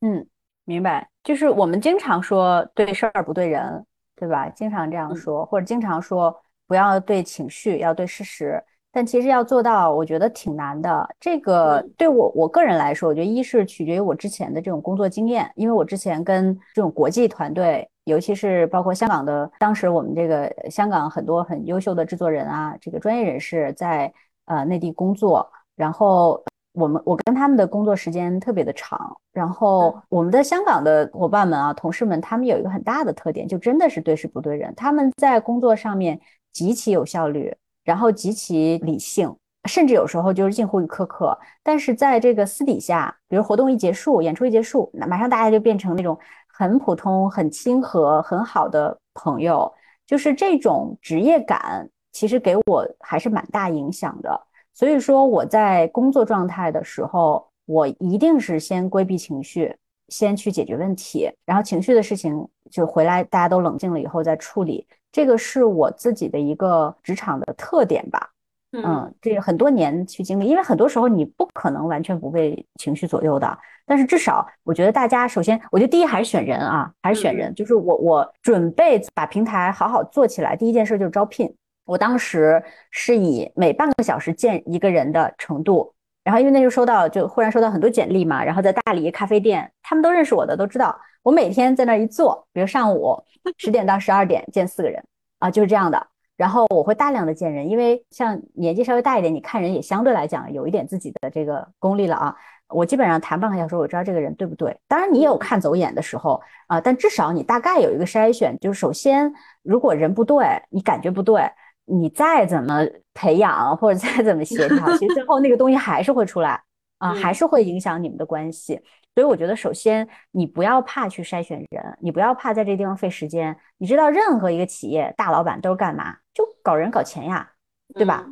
[0.00, 0.26] 嗯，
[0.64, 1.10] 明白。
[1.22, 4.48] 就是我们经常说对事儿不对人，对吧？
[4.48, 6.34] 经常这样说，或者经常说
[6.66, 8.62] 不要对情绪，要对事实。
[8.96, 11.06] 但其实要做到，我觉得挺难的。
[11.20, 24.10] 这个对我我个人来说，我觉得一是取决于我之前的这种工作经验，因为我之前跟这种国际团队，尤其是包括香港的，当时我们这个香港很多很优秀的制作人啊，这个专业人士在
[24.46, 26.42] 呃内地工作，然后
[26.72, 36.18] 我们我跟他们的工作时间特别的长，然后我们的香港的伙伴们啊，同事们，他们有一个很大的特点，就真的是对事不对人，他们在工作上面
[36.50, 37.54] 极其有效率。
[37.86, 39.34] 然后极其理性，
[39.64, 41.38] 甚至有时候就是近乎于苛刻。
[41.62, 46.18] 但是在这个私底下，比如活动一结束，演出一结束，那马上大家就变成那种
[46.52, 49.72] 很普通、很亲和、很好的朋友。
[50.04, 54.40] 就是这种职业感，其实给我还是蛮大影响的。
[54.74, 59.74] 所以说我在工作状态的时候，我一定是先规避情绪，
[60.08, 64.86] 先去解决问题，然后情绪的事情就回来，大家都冷静了以后再处理。
[65.10, 68.30] 这个是我自己的一个职场的特点吧。
[68.72, 73.58] 嗯，这很多年去经历，因为很多时候你不可能完全不被情绪左右的。
[73.86, 77.54] 但是至少，我觉得大家首先，我觉得第一还是选人啊，还是选人。
[77.54, 81.50] 就是我我准备把平台好好做起来，第一件事就是招聘。
[81.86, 85.94] 我当时是以每半个小时见一个人的程度，
[86.26, 93.16] 然后因为那时候收到就忽然收到很多简历嘛，然后在大理咖啡店，他们都认识我的，都知道我每天在那一坐，比如上午
[93.58, 95.00] 十点到十二点见四个人
[95.38, 96.04] 啊，就是这样的。
[96.36, 102.34] 然后我会大量的见人，因为像年纪稍微大一点，你看人也相对来讲有一点自己的这个功力了啊。
[102.68, 104.76] 我基本上谈半个小时，我知道这个人对不对。
[104.88, 108.58] 当然你也有看走眼的时候啊，但至少你大概有一个筛选。
[108.58, 111.48] 就是首先，如果人不对，你感觉不对，
[111.86, 116.60] 你再怎么培养或者再怎么协调，其实最后那个东西还是会出来
[116.98, 118.80] 啊，还是会影响你们的关系。
[119.14, 123.56] 所以我觉得，首先你不要怕去筛选人，你不要怕在这地方费时间。
[123.78, 126.16] 你知道，任何一个企业大老板都是干嘛？
[126.34, 127.48] 就搞人搞钱呀，
[127.94, 128.26] 对吧？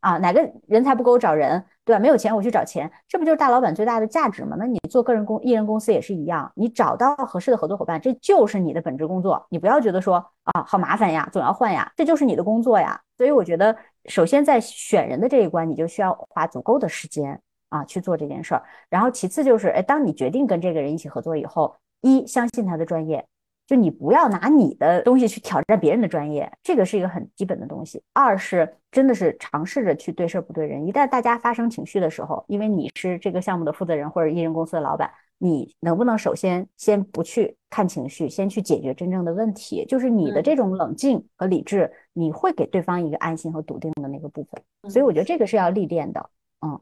[0.00, 1.98] 啊，哪个人才不够找人，对吧？
[1.98, 4.56] 没有钱我去找钱，这不就是大老板最大的价值吗？
[4.58, 9.46] 那你做个人公艺人公司也是一样，你找到合适的合作伙伴，这就是你的本职工作。
[9.48, 13.00] 你不要觉得说啊，好麻烦呀，总要换呀，这就是你的工作呀。
[13.16, 13.74] 所以我觉得，
[14.06, 17.40] 首先在选人的这一关，你就需要花足够的时间。
[17.68, 23.26] 啊，去做这件事儿，然后其次就是，哎，当你决定跟这个人一起合作以后，一相信他的专业，
[23.66, 28.02] 就你不要拿你的东西去挑战别人的专业，这个是一个很基本的东西。
[28.12, 39.84] 二是真的是尝试着去对事儿不对人，一旦大家发生情绪的时候，因为你是这个项目的负责人或者艺人公司的老板，你能不能首先先不去看情绪，先去解决真正的问题？
[39.86, 44.90] 就是你的这种冷静和理智，你会给对方一个安心和笃定的那个部分。
[44.90, 46.30] 所以我觉得这个是要历练的，
[46.64, 46.80] 嗯。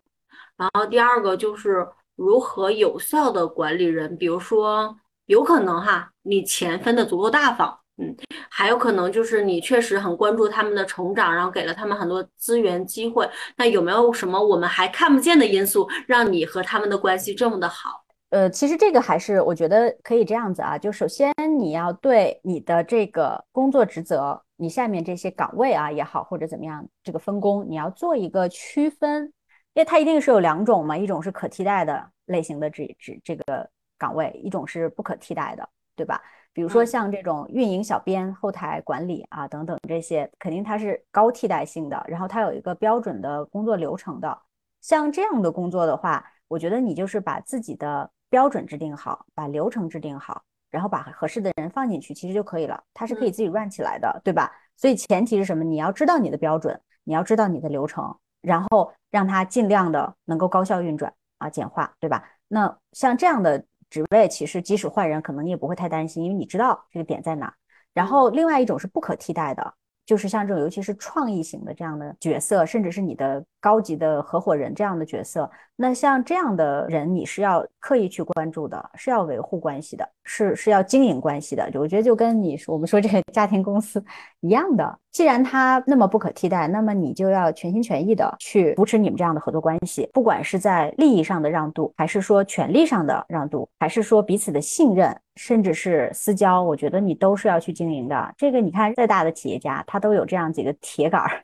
[0.57, 4.97] 然后第二个就是如何有效的管理人，比如说
[5.27, 8.15] 有可能哈，你钱分的足够大方，嗯，
[8.51, 13.29] 还有可能就是你确实很关注他们的成长，然后给了他们很多资源机会。
[13.57, 18.05] 那有没有什么我们还看不见的因素，让你和他们的关系这么的好？
[18.31, 29.33] 呃，其实这个还是我觉得可以这样子啊，就首先你要对你的这个工作职责，你下面这些岗位啊也好，或者怎么样，这个分工你要做一个区分。
[29.75, 33.69] 因为它一定是有两种嘛，一种是可替代的类型的这这这个
[34.05, 36.21] 岗位，一种是不可替代的，对吧？
[36.53, 44.39] 比如说像这种运营小编、后台管理啊等等这些，肯定它是高替代性的，然后它有一个标准的工作流程的。
[44.83, 52.79] 像这样的工作的话，我觉得你就是把自己的标准制定好，把流程制定好，然后把合适的人放进去，其实就可以了。
[52.93, 54.53] 它是可以自己 run 起来的，对吧？
[54.77, 55.65] 所以前提是什么？
[55.65, 58.15] 你要知道你的标准，你要知道你的流程。
[58.43, 62.23] 然后让它尽量的能够高效运转啊，简化，对吧？
[62.47, 67.53] 那像这样的职位，其实即使换人，可能你也不会太担心，因为你知道这个点在哪。
[67.93, 69.75] 然后另外一种是不可替代的。
[70.07, 81.65] 就是像这种，尤其是创意型的这样的角色，甚至是你的高级的合伙人这样的角色，那像这样的人，你是要刻意去关注的，是要维护关系的，是是要经营关系的。
[81.77, 84.05] 我觉得就跟你说我们说这个家庭公司
[84.41, 95.17] 一样的，既然他那么不可替代，那么你就要全心全意的去扶持你们这样的合作关系，不管是在利益上的让渡，还是说权力上的让渡，还是说彼此的信任。
[95.37, 98.35] 甚至是私交，我觉得你都是要去经营的。
[98.37, 101.43] 这个你看，再大的企业家，他都有这样几个铁杆儿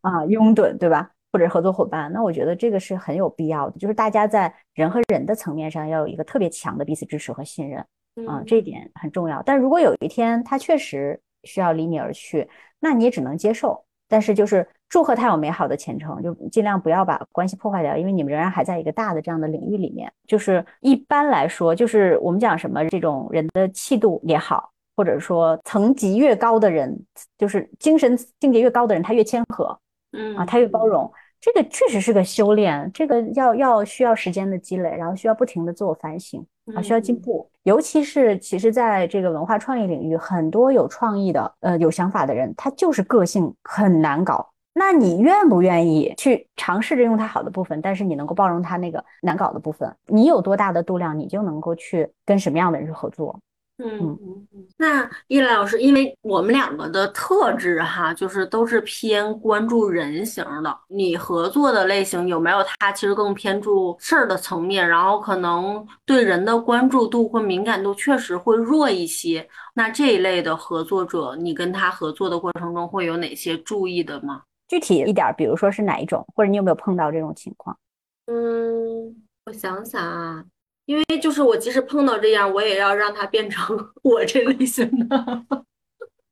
[0.00, 1.10] 啊，拥趸，对吧？
[1.32, 3.78] 或者合作伙伴，那我觉得这个是很有必要的。
[3.78, 7.78] 就是大家在人和人的层面上要有一个特别强的彼此支持和信任
[8.26, 9.42] 啊，这一点很重要。
[9.42, 12.46] 但如果有一天他确实需要离你而去，
[12.80, 13.82] 那你也只能接受。
[14.08, 20.12] 但是就是祝贺他有美好的前程，就尽量不要把关系破坏掉，因为你们仍然还在一个大的这样的领域里面。
[20.28, 26.96] 就是一般来说，就是我们讲什么这种人的气度也好，或者说层级越高的人，
[27.36, 29.76] 就是精神境界越高的人，他越谦和，
[30.12, 31.12] 嗯啊，他越包容。
[31.40, 36.44] 这个确实是个修炼，这个要要需要时间的积累，然后需要不停的自我反省
[36.74, 37.48] 啊，需要进步。
[37.62, 44.48] 尤其是其实在这个文化创意领域，很多有创意的呃有想法的人，他就是个性很难搞。
[44.74, 49.90] 那你愿不愿意去尝试着用他好的部分，但是你能够包容他那个难搞的部分？
[50.06, 53.38] 你有多大的度量，你就能够去跟什么样的人去合作。
[53.78, 60.78] 嗯嗯嗯，那依兰老师，因为我们两个的特质哈，就是都是偏关注人型的。
[60.88, 69.46] 你合作的类型有没有他其实更偏注事儿的层面，然后可能对人的关注度或敏感度确实会弱一些。
[69.74, 74.42] 那这一类的合作者，你跟他合作的过程中会有哪些注意的吗？
[74.68, 77.78] 具体一点，比如说是哪一种，或者你有没有碰到这种情况？
[78.24, 80.42] 嗯，我想想啊。
[80.86, 85.44] 因为就是我即使碰到这样，我也要让他变成 我这类型的。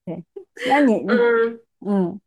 [0.07, 0.25] 对，
[0.69, 2.21] 那你嗯嗯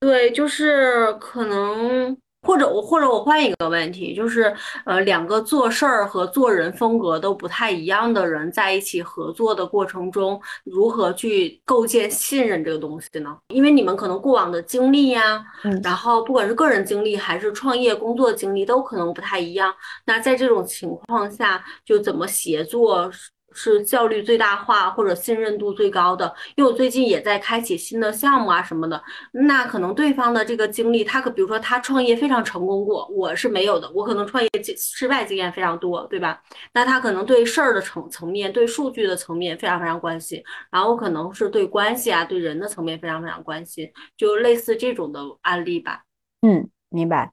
[0.00, 2.16] 对，就是可能，
[2.50, 4.52] 或者我或者我换一个问题，就是
[4.84, 13.36] 呃，两个做事儿和做人风格都不太一样的人在一起合作的过程中，如何去构建信任这个东西呢？
[13.54, 19.72] 因为你们可能过往的经历呀，嗯然后不管是个人经历还是创业工作经历，都可能不太一样。
[20.04, 23.08] 那在这种情况下，就怎么协作？
[23.52, 36.40] 是效率最大化或者信任度最高的，因为我最近也在开启新的项目啊什么的，那可能对方的这个经历，他可比如说他创业非常成功过，我是没有的，我可能创业经失败经验非常多，对吧？
[36.72, 46.04] 那他可能对事儿的层层面，对数据的层面非常非常关心，然后可能是对关系啊，对人的层面非常非常关心，就类似这种的案例吧。
[46.42, 47.32] 嗯，明白。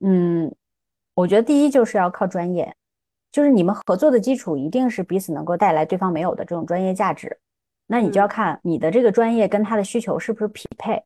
[0.00, 0.54] 嗯，
[1.14, 2.74] 我觉得第一就是要靠专业。
[3.32, 7.38] 就是你们合作的基础一定是彼此能够带来对方没有的这种专业价值，
[7.86, 11.02] 那你就要看你的这个专业跟他的需求是不是匹配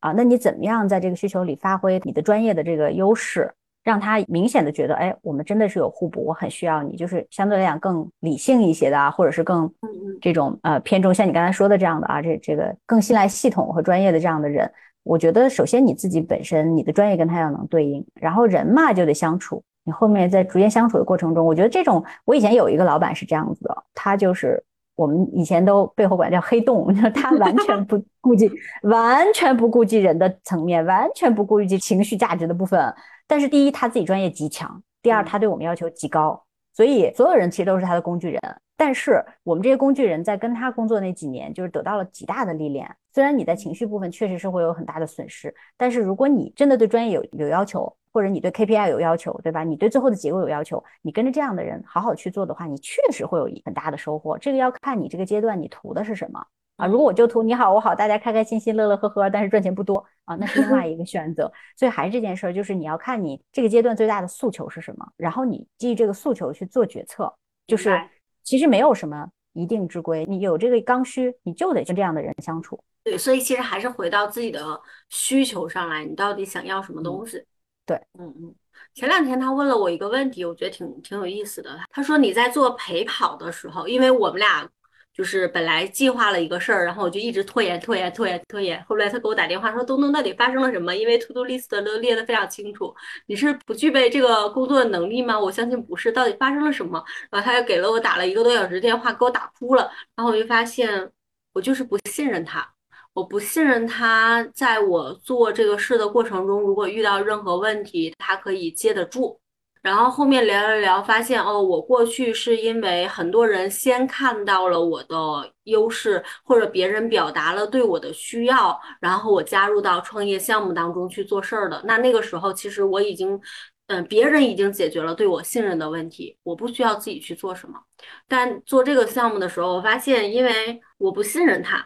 [0.00, 0.12] 啊？
[0.12, 3.50] 那你怎么样在这个需求里发挥你的专业的这个优势，
[3.82, 9.72] 让他明显的觉得，哎，我们真的是有互补，我很需要你，就是相对来讲更理性一些的啊，或者是更
[10.20, 14.70] 这种呃偏重像你刚才说的这样的啊，这这个更信赖系统和专业的这样的人，
[15.02, 19.64] 我觉得首先你自己本身你的专业跟他要能对应，然后人嘛就得相处。
[19.84, 24.62] 你后面在逐渐相处的过程中，我觉得这种，我以前有一个老板是这样子的，他就是
[24.94, 28.50] 我们以前都背后管叫黑洞， 就是他完全不顾及，
[28.82, 32.94] 完全不顾及人的层面，完全不顾及情绪价值的部分。
[33.26, 34.68] 但是第一，他自己专业极强；
[35.02, 38.40] 第二，他对我们要求极高，所以所有人其实都是他的工具人。
[38.76, 42.88] 但是我们这些工具人在跟他工作那几年，就是得到了极大的历练。
[43.14, 49.62] 虽然你在情绪部分确实是会有很大的损失，但是如果你真的对专业有有要求，或者你对 KPI 有要求，对吧？
[49.62, 54.36] 你对最后的结果有要求，你跟着这样的人好好去做的话，你确实会有很大的收获。
[54.36, 56.44] 这个要看你这个阶段你图的是什么
[56.76, 56.86] 啊。
[56.86, 61.52] 如果我就图你好我好，大家开开心心乐乐呵呵，但是赚钱不多啊，那是另外一个选择。
[61.76, 67.32] 所以还是这件事儿，就是你要看你这个阶段最大的诉求是什么，然后你基于这个诉求去做决策。
[67.64, 67.96] 就是
[68.42, 72.82] 其实没有什么一定之规，你有这个刚需，你就得跟这样的人相处。
[73.04, 77.44] 对，所以其实还是回到自己的需求上来，你到底想要什么东西？
[77.84, 78.54] 对，嗯嗯。
[78.94, 81.78] 前两天他问了我一个问题，我觉得挺挺有意思的。
[81.90, 84.68] 他说你在做陪跑的时候，因为我们俩
[85.14, 88.82] 就是本来计划了一个事儿，然后我就一直拖延拖延拖延拖延。
[88.88, 90.96] 后来他给我打电话说：“东东，到底发生了什么？
[90.96, 92.94] 因为 to do list 都列得非常清楚，
[93.26, 96.10] 你是不具备这个工作的能力吗？”我相信不是。
[96.10, 97.02] 到底发生了什么？
[97.30, 99.90] 然后他又给了我打了一个多小时电话，给我打哭了。
[100.16, 101.10] 然后我就发现，
[101.52, 102.66] 我就是不信任他。
[103.12, 109.38] 我不信任他，在我做这个事的过程中，如果遇到任何问题，他可以接得住。
[109.82, 115.16] 然后后面聊了聊，发现哦，我过去是因为很多人先看到了我的
[115.64, 121.82] 优势，或者别人表达了对我的需要，然后我加入到创业项目当中去做事儿的。
[121.84, 123.40] 那那个时候，其实我已经。
[123.88, 127.78] 嗯，别人已经解决了对我信任的问题，我不需要自己去做什么。
[128.26, 131.84] 但做这个项目的时候，我发现，因为我不信任他，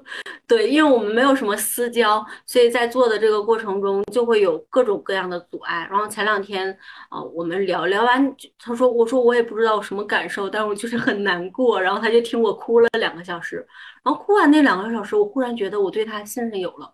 [0.48, 5.86] 对，因为我们没有什么私交，所以在做的这个过程中就会有各种各样的阻碍。
[5.88, 6.76] 然后前两天
[7.08, 13.64] 啊，我们聊聊完，他说：“我说我也不知道什么感受，但是我就是 很难过。”然后他就听我哭了两个小时。
[14.02, 16.92] 然后哭完那两个小时，我忽然觉得我对他信任有了，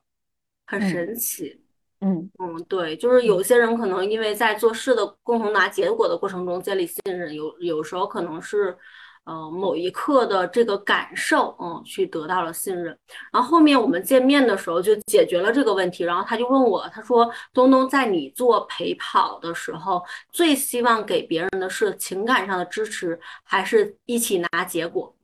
[0.66, 1.58] 很神奇。
[2.00, 8.76] 嗯嗯，对，就是有些人可能因为在做事的共同拿结果的过程中建立信任，有有时候可能是，
[9.24, 12.98] 呃，某一刻的这个感受，嗯，去得到了信任。
[13.32, 16.02] 然后后面我们见面的时候就解决了这个问题。
[16.02, 20.02] 然后他就问我，他说：“东东，在你做陪跑的时候，
[20.32, 25.14] 最希望给别人的是情感上的支持，还是一起拿结果？”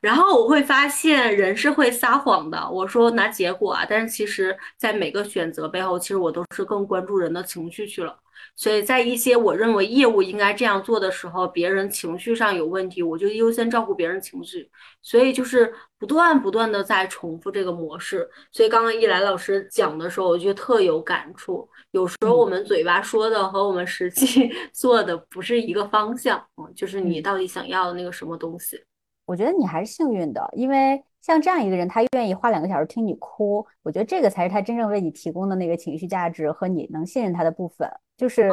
[0.00, 2.68] 然后我会发现人是会撒谎的。
[2.68, 8.18] 我说拿结果啊，但是其实在每个选择背后，其实我都是更关注人的情绪去了。
[8.56, 14.68] 所以在一些我认为业务应该这样做的时候，别人情绪上有问题，我就优先照顾别人情绪。
[15.00, 18.28] 所以就是不断不断的在重复这个模式。
[18.52, 21.68] 所以刚刚一来老师讲的时候，我就特有感触。
[21.92, 28.78] 有时候我们嘴巴说的和我们实际 做的不是一个方向，嗯，就是你到底想要的那个什么东西。
[29.24, 37.90] 我觉得你还是幸运的，因为像这样一个人，他愿意花两个小时听你哭，我觉得这个才是他真正为你提供的那个情绪价值和你能信任他的部分。
[38.16, 38.50] 就是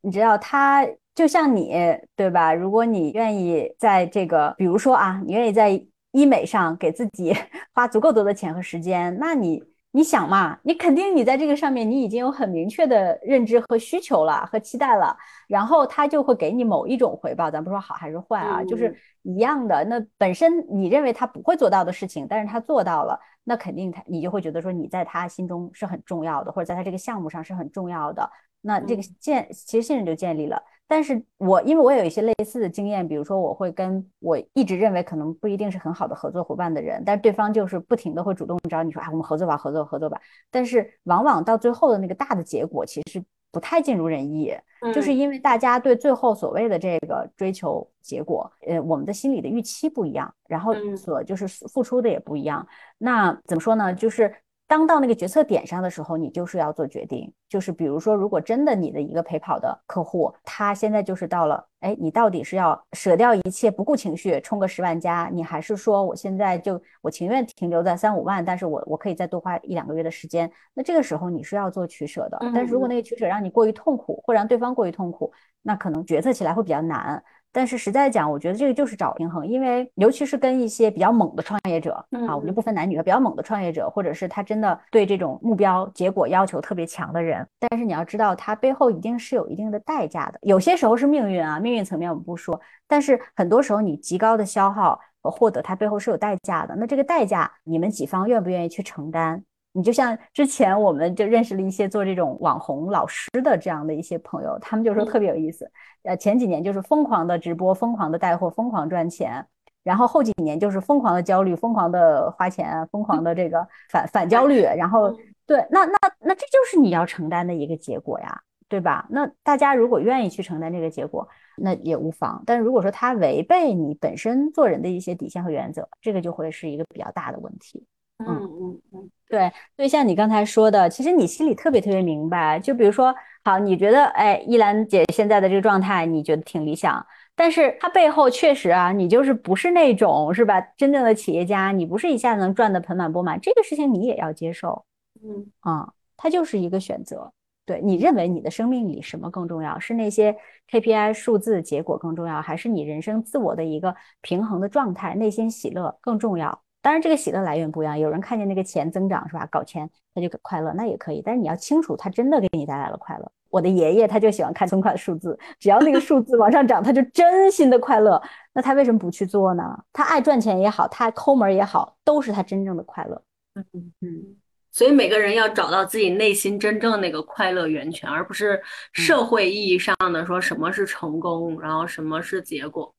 [0.00, 1.74] 你知道，他就像你，
[2.14, 2.54] 对吧？
[2.54, 5.70] 如果你愿意在这个，比如说啊，你愿意在
[6.12, 7.34] 医美上给自己
[7.74, 9.62] 花足够多的钱和时间，那你
[9.94, 15.14] 你想嘛，你肯定你在这个上面你已经有很明确的认知和需求了和期待了，
[15.46, 19.84] 然后他就会给你某一种回报，咱不说好还是坏啊，就是一样的。
[19.84, 28.28] 那本身你认为他不会做到的事情，但是他做到了，那肯定他你就会觉得说你在他心中是很重要的，或者在他这个项目上是很重要的。
[28.62, 30.62] 那这个建其实信任就建立了。
[30.88, 40.20] 但是我因为我有一些类似的经验，比如说我会跟我一直认为可能不一定是很好的合作伙伴的人，但是对方就是不停的会主动找你说啊，我们合作吧，合作合作吧。
[40.50, 44.54] 但是往往到最后的那个大的结果其实不太尽如人意，
[44.94, 52.66] 就是因为大家对最后所谓的这个追求结果，呃，我们的心理的预期不一样，然后所就是付出的也不一样。
[52.98, 53.94] 那怎么说呢？
[53.94, 54.34] 就是。
[54.72, 57.30] 当到那个决策点上的时候，你就是要做决定。
[57.46, 70.50] 就是比如说，如果真的你的一个陪跑的客户，他现在就是到了，哎，你到底是要舍掉一切，不顾情绪，冲个十万加，你还是说我现在就我情愿停留在三五万，但是我我可以再多花一两个月的时间。
[70.72, 72.38] 那这个时候你是要做取舍的。
[72.54, 77.22] 但是如果那个取舍让你过于痛苦，或让对方过于痛苦，那可能决策起来会比较难。
[77.52, 87.46] 但是实在讲，我觉得这个就是找平衡，因为尤其是跟一些比较猛的创业者啊，我们就不分男女了，比较猛的创业者，或者是他真的对这种目标结果要求特别强的人。
[87.60, 90.38] 但是你要知道，他背后一定是有一定的代价的。
[90.42, 96.74] 有些时候是命运啊，命运层面我们不说，但是很多时候你极高的消耗和获得，它背后是有代价的。
[96.76, 99.44] 那这个代价，你们几方愿不愿意去承担？
[99.72, 105.70] 你就像之前我们就认识了一些做这种网红老师的这样的一些朋友，他们就说特别有意思。
[106.02, 109.46] 呃，前几年就是疯狂的直播，疯狂的带货，疯狂赚钱，
[109.82, 114.62] 然后后几年就是疯狂的焦虑，疯狂的花钱，疯狂的这个 反反焦虑。
[114.62, 115.16] 然后
[115.46, 119.06] 对，那那那这就是你要承担的一个结果呀，对吧？
[119.08, 122.42] 那大家如果愿意去承担这个结果，那也无妨。
[122.44, 127.86] 但如果说他违背你本身做人的一些底线和原则，这个就会是一个比较大的问题。
[128.18, 129.10] 嗯嗯嗯。
[129.32, 132.60] 对，所以像你刚才说的，其实你心里特别特别明白。
[132.60, 137.02] 就比如说，好，你觉得，哎，依兰姐现在的这个状态，你觉得挺理想，
[137.34, 140.60] 但是她背后确实啊，你就是不是那种是吧？
[140.76, 144.84] 真正的企业家，你不是一下子能赚得盆满钵满，这个事情你也要接受。
[145.24, 147.32] 嗯啊，它就是一个选择。
[147.64, 149.78] 对你认为你的生命里什么更重要？
[149.78, 150.36] 是那些
[150.70, 156.60] KPI 数字结果更重要，还是你人生自我的一个平衡的状态，内心喜乐更重要？
[156.82, 157.98] 当然，这个喜乐来源不一样。
[157.98, 159.46] 有人看见那个钱增长是吧？
[159.50, 161.22] 搞钱他就快乐，那也可以。
[161.24, 163.32] 但是你要清楚，他真的给你带来了快乐。
[163.48, 168.20] 我的爷爷他就喜欢看存款数字，只要那个数字往上涨，他就真心的快乐。
[168.52, 169.78] 那他为什么不去做呢？
[169.92, 173.22] 他爱赚钱也好，他抠门也好，都是他真正的快乐。
[173.54, 174.36] 嗯嗯。
[174.72, 178.58] 所以每个人要找到自己内心真正那个快乐源泉，而不是
[178.94, 182.90] 社会意义上的说什么是成功，然后什么是结果。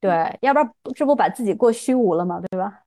[0.00, 2.40] 对，要不然这不把自己过虚无了吗？
[2.50, 2.80] 对吧？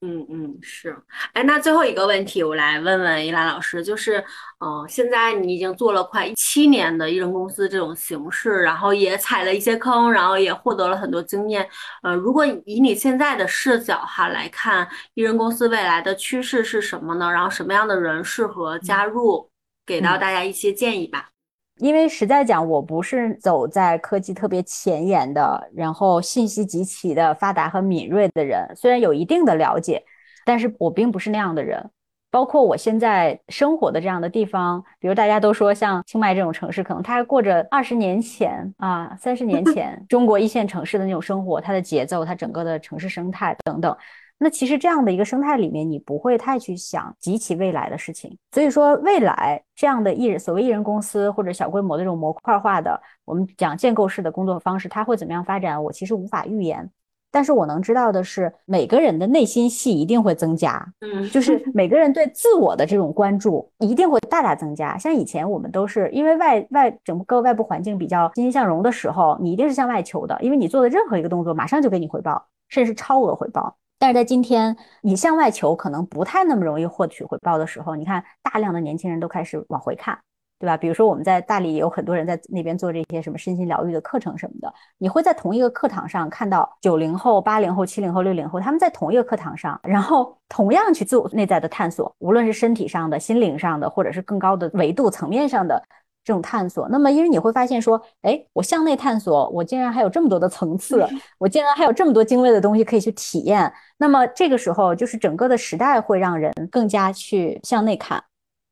[0.00, 0.96] 嗯嗯是，
[1.32, 4.24] 哎，那最后一个问题，我来问问依兰老师，就是，
[4.60, 11.68] 嗯，现在你已经做了快七年的艺人公司这种形式，然后也踩了一些坑，然后也获得了很多经验，
[12.04, 17.32] 呃，如果以你现在的视角哈来看，艺人公司未来的趋势是什么呢？
[17.32, 19.50] 然后什么样的人适合加入？
[19.84, 21.30] 给到大家一些建议吧。
[21.78, 28.66] 因为实在讲，我不是走在科技特别前沿的，然后信息极其的发达和敏锐的人。
[28.76, 30.02] 虽然有一定的了解，
[30.44, 31.90] 但是我并不是那样的人。
[32.30, 43.96] 包括我现在生活的这样的地方，比如大家都说像清迈这种城市，可能它还过着二十年前啊、三十年前 中国一线城市的那种生活，它的节奏、它整个的城市生态等等。
[44.38, 48.38] 那其实这样的一个生态里面，你不会太去想极其未来的事情。
[48.52, 55.82] 所以说，未来这样的艺人，所谓艺人公司或者小规模的这种模块化的，我们讲建构式的工作方式，它会怎么样发展？
[55.82, 56.88] 我其实无法预言。
[57.30, 64.96] 但是我能知道的是，每个人的内心戏一定会增加，嗯，就是 每个人对自我的这种关注一定会大大增加。
[64.96, 73.76] 像以前我们都是因为外外整个外部环境比较欣欣向荣的时候，你一定是向外求的，因为你做的任何一个动作马上就给你回报，甚至是超额回报。
[73.98, 80.16] 但是在今天，你向外求可能不太那么容易获取回报的时候，你看大量的年轻人都开始往回看，
[80.60, 80.76] 对吧？
[80.76, 95.82] 比如说我们在大理也有很多人在那边做这些什么身心疗愈的课程什么的，你会在同一个课堂上看到九零后、八零后、七零后、六零后，他们在同一个课堂上，然后同样去做内在的探索，无论是身体上的、心灵上的，或者是更高的维度层面上的。
[96.28, 101.02] 这种探索，那么因为你会发现说，哎，我向内探索，我竟然还有这么多的层次，
[101.38, 103.72] 我竟然还有这么多精微的东西可以去体验。
[103.96, 108.22] 那么这个时候，就是整个的时代会让人更加去向内看。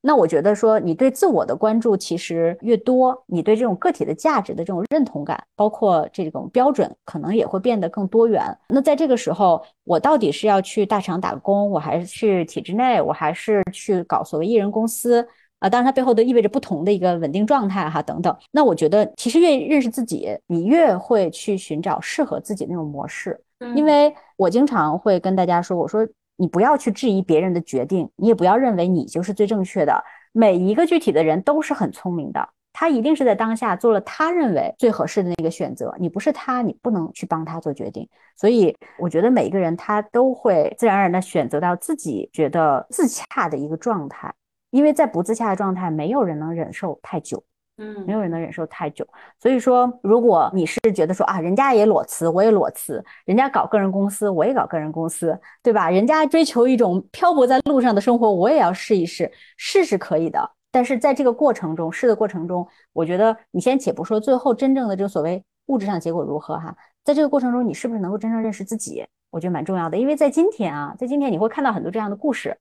[0.02, 8.56] 那我觉得说，你对自我的关注其实越多，你对这种个体的价值的这种认同感，包括这种标准，可能也会变得更多元。
[8.68, 15.26] 那在这个时候，我到底是要去大厂打工，我还是去体制内，我还是去搞所谓艺人公司
[15.58, 15.68] 啊？
[15.68, 18.36] 当然，它背后都意味着不同的一个稳定状态哈，等等。
[18.50, 23.40] 那我觉得，其实越认识自己，你越会去寻找适合自己那种模式。
[23.74, 26.06] 因为我经常会跟大家说，我说。
[26.38, 30.04] 你不要去质疑别人的决定，你也不要认为你就是最正确的。
[30.32, 35.94] 每一个具体的人都是很聪明的，他一定是在当下做了他认为最合适的那个选择。
[35.98, 38.06] 你不是他，你不能去帮他做决定。
[38.36, 44.30] 所以，我觉得每一个人他都会自然而然的选择到自己觉得自洽的一个状态，
[44.76, 47.42] 因为在不自洽的状态，没有人能忍受太久。
[47.78, 49.06] 嗯，没有人能忍受太久，
[49.38, 55.90] 所以说，如果你是觉得说啊，人家也裸辞，我也裸辞，人家搞个人公司，我也搞个人公司，对吧？
[55.90, 60.50] 人家追求一种漂泊在路上的生活，我也要试一试，试是可以的。
[60.72, 66.74] 但是在这个过程中，试的过程中，我觉得你先且不说最后真正的这个所谓物质上结果如何哈，
[67.04, 69.06] 在这个过程中，你是不是能够真正认识自己？
[69.30, 72.56] 我觉得蛮重要的，因为在今天啊，在今天你会看到很多这样的故事。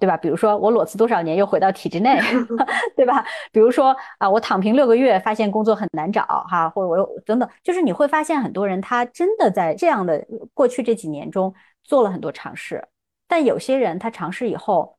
[0.00, 0.16] 对吧？
[0.16, 2.18] 比如说我裸辞多少年又回到体制内，
[2.96, 3.22] 对吧？
[3.52, 12.82] 比如说啊，我躺平六个月，发现工作很难找哈，或者我又等等，就是你会发现很多人他真的在这样的过去这几年中做了很多尝试，
[13.28, 14.96] 但有些人他尝试以后，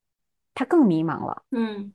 [0.54, 1.92] 他更迷茫了，嗯，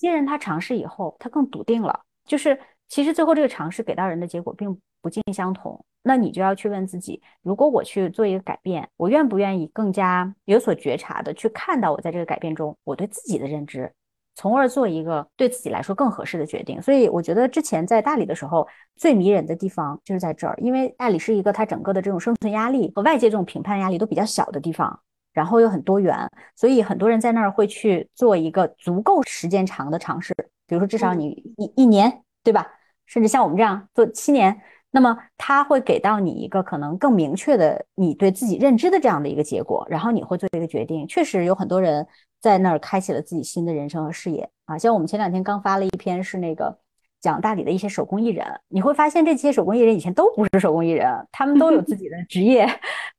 [0.00, 2.58] 有些人他尝试以后他更笃定了，就是
[2.88, 5.84] 其实最后这个尝试给到人的结果并不尽相同。
[6.02, 13.92] 那你就要去问自己，如果我去做一个改变，我愿不愿意更加有所觉察的去看到我在这个改变中我对自己的认知，
[14.34, 16.80] 从而做一个对自己来说更合适的决定。
[16.80, 18.66] 所以我觉得之前在大理的时候
[18.96, 24.98] 最迷人的地方就是在这儿，因为大理是一个它整个的这种生存压力和外界这种评判压力都比较小的地方，
[25.34, 26.16] 然后又很多元，
[26.56, 30.34] 所以很多人在那儿会去做一个足够时间长的尝试，
[30.66, 32.66] 比如说至少你一一年，对吧？
[33.08, 34.60] 甚至像我们这样做七年。
[34.90, 41.06] 那么他会给到你一个可能更明确的你对自己认知的这样的一个结果，然后你会做一个决定。
[41.06, 42.06] 确实有很多人
[42.40, 46.78] 在那儿开启了自己新的人生和事业啊，像我们前两天刚发了一篇是那个
[47.20, 52.68] 讲大理的一些手工艺人，你会发现这些手工艺人以前都不是手工艺人，他们都有自己的职业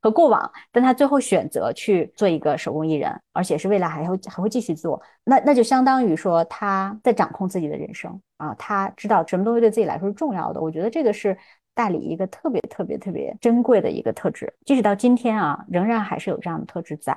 [0.00, 10.60] 和过往，但他最后选择去做一个手工艺人，而且是未来还会还会继续做，那那就相当于说他在掌控自己的人生啊，他知道什么东西对自己来说是重要的。
[10.60, 11.36] 我觉得这个是。
[11.72, 17.16] 大理一个特别特别特别珍贵的一个特质，即使到今天啊，仍然还是有这样的特质在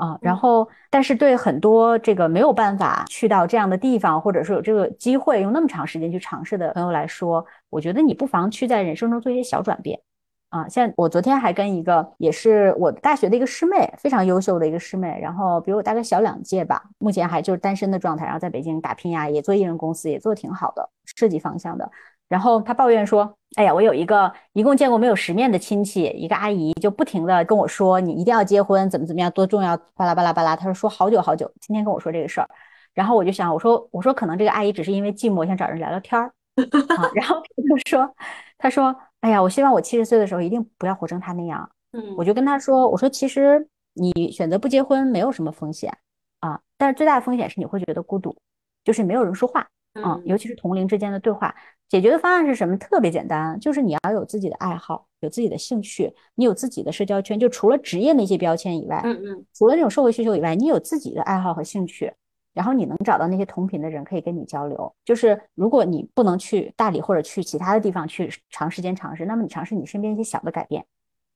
[0.00, 0.18] 啊。
[0.20, 10.00] 然后，但是对很多这个没有办法去到这样的地方，或者说有这个机会用那么长时间去尝试的朋友来说，我觉得你不妨去在人生中做一些小转变
[10.48, 10.66] 啊。
[10.68, 21.90] 像我昨天还跟一个也是我大学的一个师妹，非常优秀的一个师妹，然后比我大概小两届吧，目前还就是单身的状态，然后在北京打拼呀，也做艺人公司，也做的挺好的，设计方向的。
[22.30, 32.48] 然后他抱怨说：“哎呀，我有一个一共见过没有十面的亲戚，一个阿姨就不停的跟我说，你一定要结婚，怎么怎么样，多重要，巴拉巴拉巴拉。”他说说好久好久，今天跟我说这个事儿。
[32.94, 36.32] 然后我就想，我说我说可能这个阿姨只是因为寂寞想找人聊聊天儿。
[37.14, 38.14] 然后他就说，
[38.58, 45.92] 他说：“哎呀，我希望我七十岁的时候一定不要活成他那样。”嗯，我就跟他说：“我说其实你选择不结婚没有什么风险
[46.38, 48.36] 啊，但是最大的风险是你会觉得孤独，
[48.84, 51.52] 就是没有人说话。”嗯，尤其是同龄之间的对话，
[51.90, 52.76] 解决的方案是什么？
[52.78, 57.36] 特别简单，就是你要有自己的爱好，有自己的兴趣，你有自己的社交圈。
[57.36, 62.12] 就除了职业那些标签以外，嗯嗯，除了那种社会需求以外，你有自己的爱好和兴趣，
[62.54, 64.94] 然后你能找到那些同频的人可以跟你交流。
[65.04, 70.86] 就是如果你不能去大理或者去其他的地方去长时间尝试，那么你尝试你身边一些小的改变，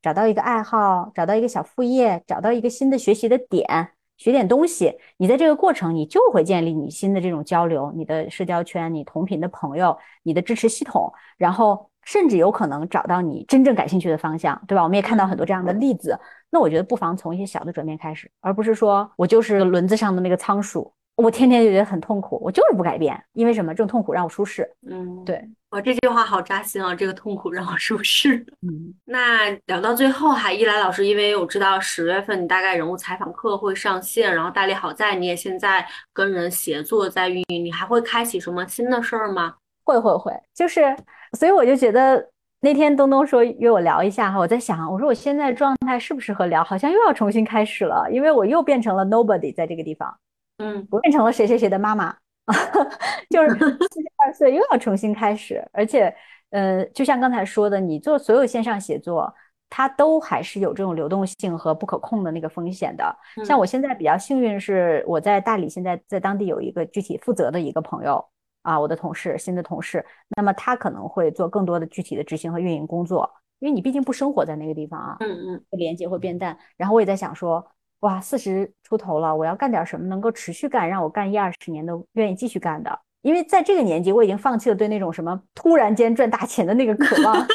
[0.03, 3.91] 找到一个爱好，找到一个小副业，找到一个新的学习的点。
[4.17, 14.83] 学点东西，你在这个过程，你就会建立你新的这种交流，你的社交圈，你同频的朋友，你的支持系统，然后甚至有可能找到你真正感兴趣的方向，对吧？
[14.83, 16.19] 我们也看到很多这样的例子。
[16.51, 20.93] 那我觉得不妨从一些小的转变开始，而不是说我就是轮子上的那个仓鼠。
[21.17, 23.73] 我天天就觉得很痛苦，我就是不改变，因为什么？
[23.73, 24.69] 这种痛苦让我舒适。
[24.91, 26.93] 嗯，对，我这句话好扎心啊！
[26.93, 28.45] 这个痛苦让我舒适。
[28.62, 39.55] 嗯，那聊到最后，哈，一来老师，因为我知道十月份你大概人物采访课会上线，然后大力好在你也现在跟人协作在运营，你还会开启什么新的事儿吗？
[39.85, 40.97] 会会会，就是，
[41.39, 42.29] 所以我就觉得
[42.61, 46.65] 那天东东说约我聊一下哈，我在想，我说我现在状态适不适合聊？
[46.65, 50.12] 好像又要重新开始了，因为我又变成了 nobody 在这个地方。
[50.59, 52.17] 嗯，我变成了谁谁谁的妈妈，
[53.29, 56.15] 就是四十二岁又要重新开始，而且，
[56.51, 59.35] 呃，就像刚才说的，你做所有线上写作，
[59.69, 63.17] 它都还是有这种流动性和不可控的那个风险的。
[63.45, 68.25] 像我现在比较幸运是，我在大理，现在在当地有一个具体负责的一个朋友
[68.63, 73.29] 啊，我的同事，新的同事，那么他可能会做更多的具体的执行和运营工作，
[73.59, 76.57] 因为你毕竟不生活在那个地方啊，嗯嗯，连接会变淡。
[76.77, 77.67] 然后我也在想说。
[78.05, 82.99] 哇，四十出头了，我要干点什么能够持续干，让我干一二十年都愿意继续干的。
[83.23, 87.47] 因为在这个年纪，我已经放弃了对那种什么突然间赚大钱的那个 渴望。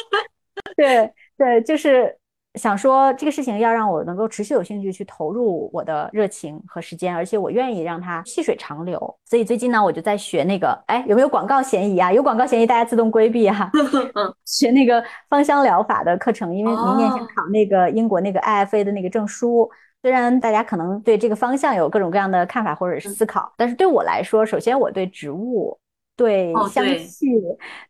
[0.76, 2.16] 对对，就是。
[2.56, 9.00] 想说这个事情要让我能够持续有兴趣去投入我的热情和时间，而且我愿意让它细水长流。
[9.24, 12.12] 所以最近呢，我就在学那个，哎，有没有广告嫌疑啊？
[12.12, 13.70] 有广告嫌疑，大家自动规避哈。
[14.46, 19.70] 学那个芳香疗法的课程，因为明年想考那个英国那个 IFA 的那个证书。
[20.02, 25.78] 虽然大家可能对这个方向有各种各样的看法或者是思考，但是对我来说，首先我对植物。
[26.20, 27.28] 对香气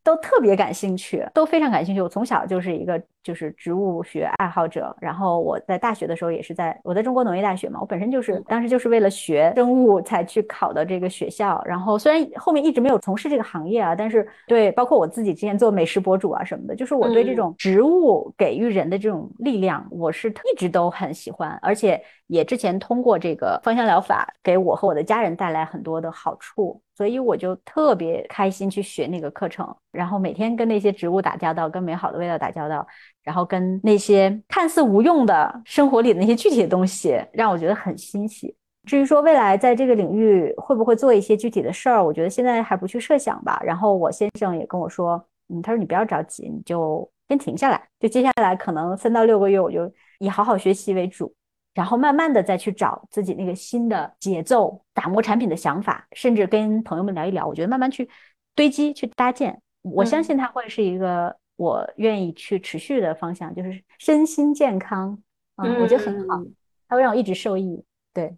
[0.04, 2.02] 都特别感兴趣，都非常感兴趣。
[2.02, 11.60] 我从小就是一个就是植物学爱好者，然后我在大学的时候也是在我在中国农业大学嘛，我本身就是当时就是为了学生物才去考的这个学校。
[11.66, 26.80] 然后虽然后面一直没有从事这个行业啊，但是对包括我自己之前做美食博主啊什么的，就是我对这种植物给予人的这种力量，我是一直都很喜欢，而且也之前通过这个芳香疗法给我和我的家人带来很多的好处。
[27.00, 32.86] 所以我就特别开心去学那个课程，然后每天跟那些植物打交道，跟美好的味道打交道，
[33.24, 38.54] 然后跟那些看似无用的生活里的那些具体的东西，让我觉得很欣喜。
[38.86, 43.62] 至于说未来在这个领域会不会做一些具体的事儿，我觉得现在还不去设想吧。
[43.64, 49.90] 然后我先生也跟我说，嗯，他说你不要着急，你就先停下来，就接下来可能三到六个月，我就
[50.20, 51.34] 以好好学习为主。
[51.80, 57.48] 然后慢慢的再去找自己那个新的节奏，打磨产品的想法，甚至跟朋友们聊一聊。
[57.48, 58.10] 我觉得慢慢去
[58.54, 65.18] 堆积、去搭建，我相信它会是一个我愿意去持续的方向，就是身心健康
[65.56, 66.44] 啊，我觉得很好，
[66.90, 67.82] 它会让我一直受益。
[68.14, 68.36] 对，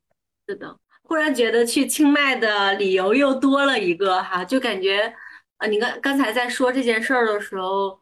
[0.48, 5.12] 是的，忽然觉得去清迈的理由又多了一个哈，就感觉
[5.58, 8.00] 啊，你刚刚才在说这件事儿的时候。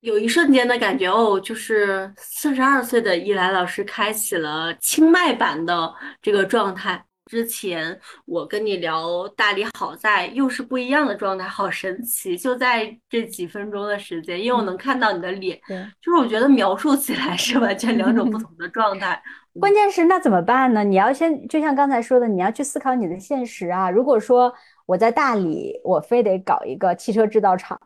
[0.00, 7.04] 有一瞬间的感觉哦，就是四十二岁的依兰老师开启了清迈版的这个状态。
[7.26, 12.36] 之前我跟你聊大理，好在又是不一样的状态，好神奇！
[12.36, 15.56] 就在这几分钟的时间，因为我能看到你的脸，
[16.00, 19.22] 就是我觉得描述起来是完全两种不 同的状态。
[19.60, 20.82] 关键是那怎么办呢？
[20.82, 23.88] 你要先就像刚才说的，你要去思考你的现实啊。
[23.90, 24.52] 如果说
[24.86, 27.80] 我在大理，我非得搞一个汽车制造厂。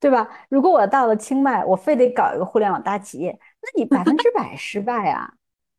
[0.00, 0.26] 对吧？
[0.48, 5.30] 如果我到了清迈，我非得搞一个互联网大企业，那你百分之 百失败啊，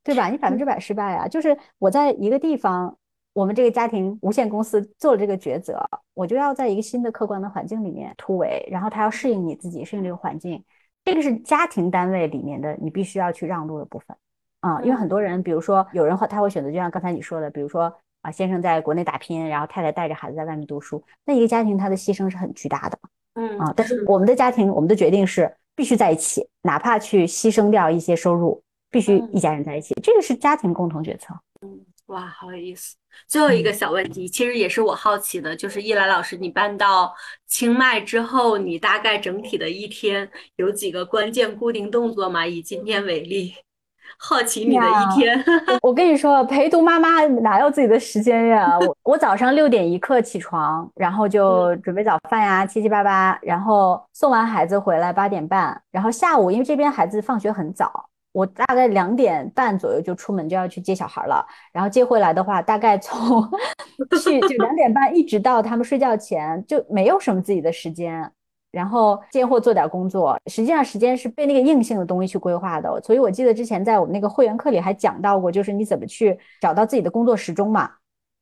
[0.03, 0.29] 对吧？
[0.29, 1.27] 你百分之百失败啊！
[1.27, 2.95] 就是我在一个地方，
[3.33, 10.63] 我们这个家庭无限公司做了这个抉择，我就要在一个新的客观的环境里面突围，然后他要适应你自己，适应这个环境，
[11.03, 14.15] 这个是家庭单位里面的你必须要去让路的部分
[14.59, 14.79] 啊。
[14.81, 17.91] 因为很多人，比如说有人会他会选择，就像刚才你说的，比如说
[18.21, 22.99] 啊，先生在国内打拼，然后太太带着孩子在外面读书，那一个家庭他的牺牲是很巨大的。
[23.33, 31.33] 嗯啊，但是我们的家庭，我们的决定是必须在一起，哪怕去牺牲掉一些收入，必须一家人在一起，这个是家庭共同决策。
[31.61, 32.95] 嗯，哇，好有意思。
[33.27, 37.13] 最后一个小问题，其实也是我好奇的，就是易兰老师，你搬到
[37.47, 42.45] 清迈之后，你大概整体的一天有几个关键固定动作吗？
[42.45, 43.53] 以今天为例。
[44.23, 45.43] 好奇你的一天，
[45.81, 48.77] 我跟你说，陪读妈妈哪有自己的时间呀？
[48.79, 57.91] 我我早上六点一刻起床，然后就准备早饭呀，七七八八，然后送完孩子回来八点半，然后下午因为这边孩子放学很早，
[58.31, 61.43] 我大概两点半左右就出门就要去接小孩了，
[61.73, 63.41] 然后接回来的话，大概从
[64.23, 68.31] 去就两点半一直到他们睡觉前，就没有什么自己的时间。
[68.71, 73.01] 然后接货做点工作，实际上时间是被那个硬性的东西去规划的。
[73.03, 77.89] 所以我记得之前在我们那个会员课里还讲到过，就是你怎么去找到自己的工作时钟嘛。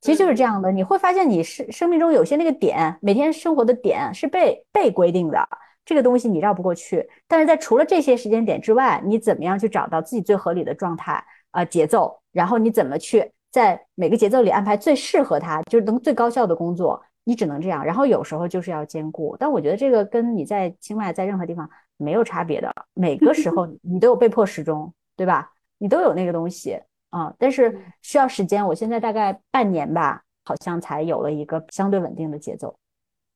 [0.01, 5.45] 其实就是这样的，你会发现你生生命中有些那个点，每天生活的点是被被规定的，
[5.83, 7.09] 这个东西你绕不过去。
[7.27, 11.21] 但是在除了这些时间点之外，你怎么样去找到自己最合理的状态
[11.51, 12.17] 啊节奏？
[12.31, 17.01] 然后你怎么去在每个节奏里安排最适合他，就是能最高效的工作？
[17.29, 25.51] 你只能这样，然后有时候就是要兼顾，但我觉得这个跟你在清迈在任何地方没有差别的，每个时候 你都有被迫时钟，对吧？
[25.77, 26.79] 你都有那个东西
[27.11, 28.65] 啊，但是需要时间。
[28.65, 32.75] 我现在大概半年吧，好像才有了一个相对稳定的节奏。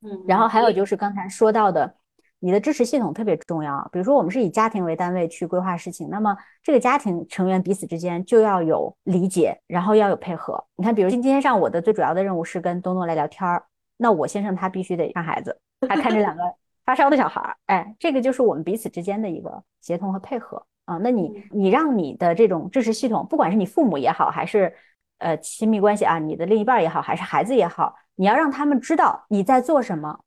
[0.02, 1.94] 嗯，然后还有就是刚才说到的，
[2.40, 3.88] 你的支持系统特别重要。
[3.92, 10.64] 比如说我们是以家庭为单位去规划事情，那么这个家庭成员彼此之间就要有理解，然后要有配合。
[10.74, 13.64] 你看，比如今天上我的最主要的任务是跟东东来聊天儿。
[13.96, 16.42] 那我先生他必须得看孩子，还看这两个
[16.84, 20.98] 发烧的小孩儿，哎，这个就是我们彼此之间的一个协同和配合啊。
[20.98, 24.74] 那你你让你的这种支持系统，不管是你父母也好，还是
[25.18, 30.18] 呃亲密关系啊，你的另一半也好，还是孩子也好，你要让他们知道你在做什么，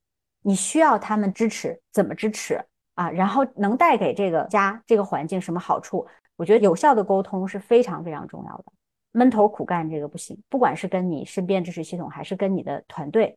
[0.42, 2.64] 你需要他们支持，怎么支持
[2.96, 3.10] 啊？
[3.12, 6.08] 然后能带给这个家这个环境什么好处？
[6.38, 8.66] 我觉得有效的沟通是非常非常重要的。
[9.12, 13.36] 闷头苦干这个不行，不管是跟你身边支持系统，还是跟你的团队，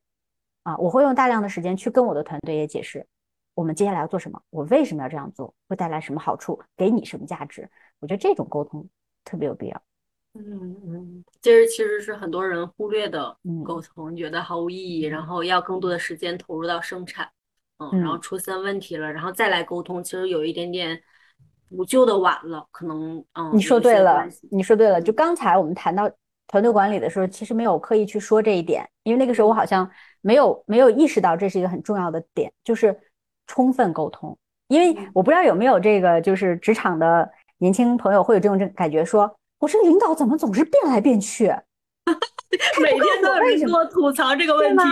[0.63, 3.07] 啊，我会用大量的时间去跟我的团队也解释，
[3.55, 7.69] 我们接下来要做什么，我为什么要这样做，会带来什么好处，给你什么价值。
[7.99, 8.89] 我觉得这种沟通
[9.25, 9.83] 特别有必要。
[10.35, 17.29] 嗯嗯，这是其实是很多人忽略的沟通，觉得毫无意义，然后要更多的时间投入到生产，
[17.79, 21.03] 嗯，然后出现问题了，然后再来沟通，其实有一点点。
[21.73, 25.01] 补救的晚了，可能嗯，你说对了，你说对了。
[25.01, 26.11] 就刚才我们谈到
[26.49, 29.89] 团队管理的时候，其实没有刻意去说这一点，因为那个时候我好像
[30.21, 32.99] 没有没有意识到这是一个很重要的点，就是
[33.47, 34.37] 充分沟通。
[34.69, 41.47] 因为我不知道有没有这个，就是职场的年轻朋友会有这种感觉，说我这领导怎么总是变来变去，
[42.83, 44.85] 每天都有人给我吐槽这个问题。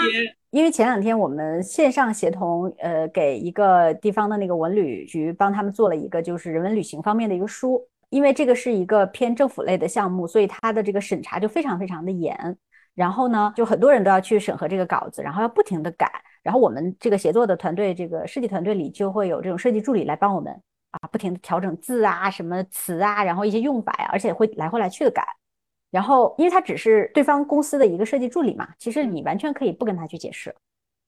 [0.51, 7.87] 因为前两天我们线上协同，呃，给一个地方的那个文旅局帮他们做了一个就是人文旅行方面的一个书。
[8.11, 12.57] 因为这个是一个偏政府类的项目，所以它的这个审查就非常非常的严。
[12.99, 16.11] 然后呢，就很多人都要去审核这个稿子，然后要不停的改。
[16.42, 20.53] 然后我们这个协作的团队，这个设计团队里就会有这种设计助理来帮我们
[20.90, 25.24] 啊，不停的调整字啊、什么词啊，然后一些用法呀，而且会来回来去的改。
[25.92, 30.53] 然后，因为他只是对方公司的一个设计助理嘛，其实你完全可以不跟他去解释，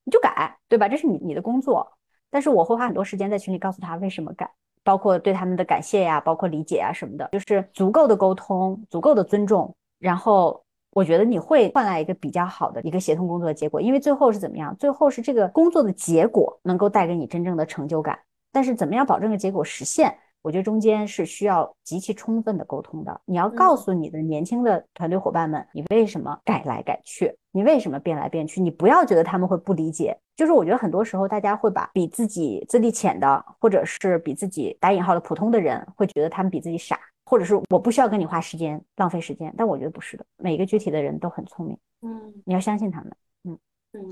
[0.04, 0.88] 你就改，对吧？
[0.88, 1.90] 这是你你的工作。
[2.30, 4.48] 但是我会花很多时间在群里告诉他为什么改，
[4.84, 9.74] 包括对他们的感谢呀，包括理解啊什么的，就是足够的沟通，足够的尊重。
[9.98, 14.76] 然后我觉得你会换来一个比较好的一个协同工作的结果，因为最后是怎么样？
[14.76, 18.18] 最后是这个工作的结果能够带给你真正的成就感。
[18.52, 20.12] 但是怎么样保证个结果实现？
[20.42, 23.20] 我觉得中间是需要极其充分的沟通的。
[23.26, 30.18] 你要告诉你的年轻的团队伙伴们，你为什么改来改去，你为什么变来变去，你不要觉得他们会不理解。
[30.34, 36.98] 就是我觉得很多时候大家会把比自己资历浅的，或者是比自己打引号的普通的人，会觉得他们比自己傻，
[37.30, 39.54] 或者是我不需要跟你花时间，浪费时间。
[39.56, 41.78] 但我觉得不是的，每个具体的人都很聪明。
[42.02, 43.12] 嗯，你要相信他们。
[43.44, 43.56] 嗯，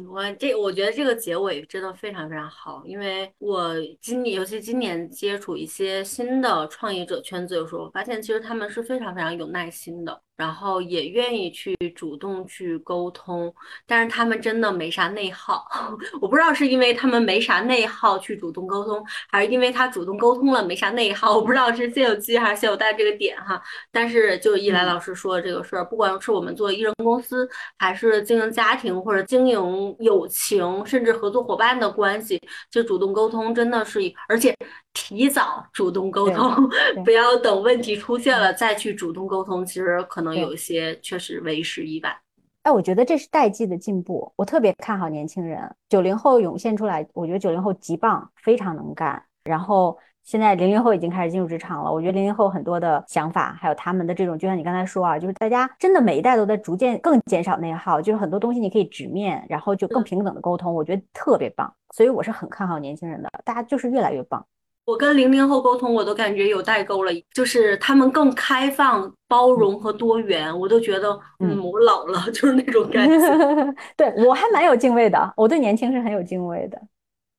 [0.08, 10.22] 我这我觉得这个结尾真的非常非常好，因为我今年尤其今年接触一些新的创业者圈子的时候，我发现其实他们是非常非常有耐心的。
[10.38, 13.52] 然后也愿意去主动去沟通，
[13.86, 15.66] 但是他们真的没啥内耗。
[16.22, 21.34] 我不知道是因为他们没啥内耗去主动沟通，还是因为他主动沟通了没啥内耗。
[21.34, 23.60] 我不知道是先有鸡还是先有蛋这个点哈。
[23.90, 34.54] 但是就一来老师说的这个事儿，不管是我们做艺人公司，还是经营家庭或者经营友情，甚至合作伙伴的关系，就主动沟通真的是，而且
[34.94, 36.68] 提早主动沟通，
[37.04, 39.64] 不要等问题出现了再去主动沟通。
[39.64, 40.34] 其实可能。
[40.34, 42.14] 有一些确实为时已晚，
[42.62, 44.32] 哎，我觉得这是代际的进步。
[44.36, 49.20] 我特别看好年轻人，九零后涌现出来，我觉得九零后极棒，非常能干。
[49.42, 61.72] 然后现在零零后已经开始进入职场了，我觉得零零后很多的想法，还有他们的这种，就像你刚才说啊，就是大家真的每一代都在逐渐更减少内耗，就是很多东西你可以直面，然后就更平等的沟通，我觉得特别棒。
[61.94, 64.44] 所以我是很看好年轻人的，大家就是越来越棒。
[64.88, 73.14] 我跟零零后沟通，我都感觉有代沟了，就是他们更开放、包容和多元，我都觉得，嗯，我老了， 就是那种感觉。
[73.98, 76.80] 对我还蛮有敬畏的，我对年轻是很有敬畏的。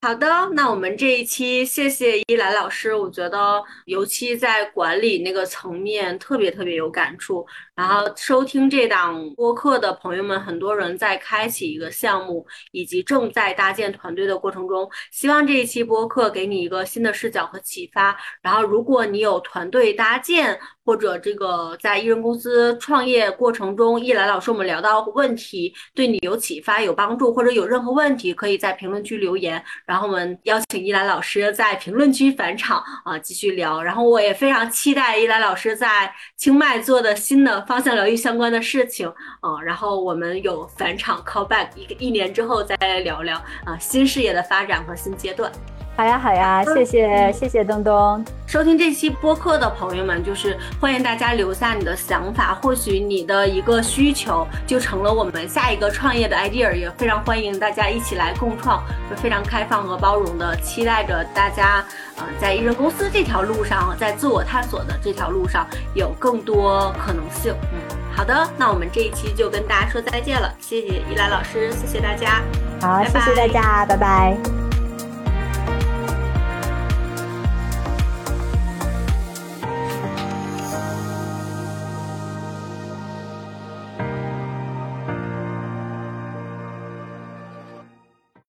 [0.01, 7.45] 好的，那我们这一期谢谢依兰老师，我觉得尤其在管理那个层面特别特别有感触。
[7.75, 18.17] 然后收听这档播客的朋友们，很多人在开启一个项目以及正在搭建团队的过程中，希望这一期播客给你一个新的视角和启发。
[18.41, 20.57] 然后如果你有团队搭建，
[20.89, 33.79] 或者这个在艺人公司创业过程中，一兰老师我们聊到问题，对你有启发、有帮助，或者有任何问题，可以在评论区留言，然后我们邀请一兰老师在评论区返场啊，继续聊。
[33.83, 39.07] 然后我也非常期待一兰老师在清迈做的新的方向疗愈相关的事情
[39.41, 45.51] 啊，然后我们有返场 call back 一个一年之后再来聊聊啊新事业的发展和新阶段。
[45.99, 48.23] 好呀，好呀，谢谢，谢谢东东。
[48.47, 61.83] 收听这期播客的朋友们，就是欢迎大家留下你的想法，或许你的一个需求就成了我们下一个创业的 idea，也非常欢迎大家一起来共创，就非常开放和包容的，期待着大家，
[62.15, 67.53] 呃，在艺人公司这条路上，在自我探索的这条路上有更多可能性。
[67.73, 72.41] 嗯，好的，那我们这一期就跟大家说再见了，谢谢依兰老师，谢谢大家，
[72.79, 74.68] 好，谢谢大家，拜拜。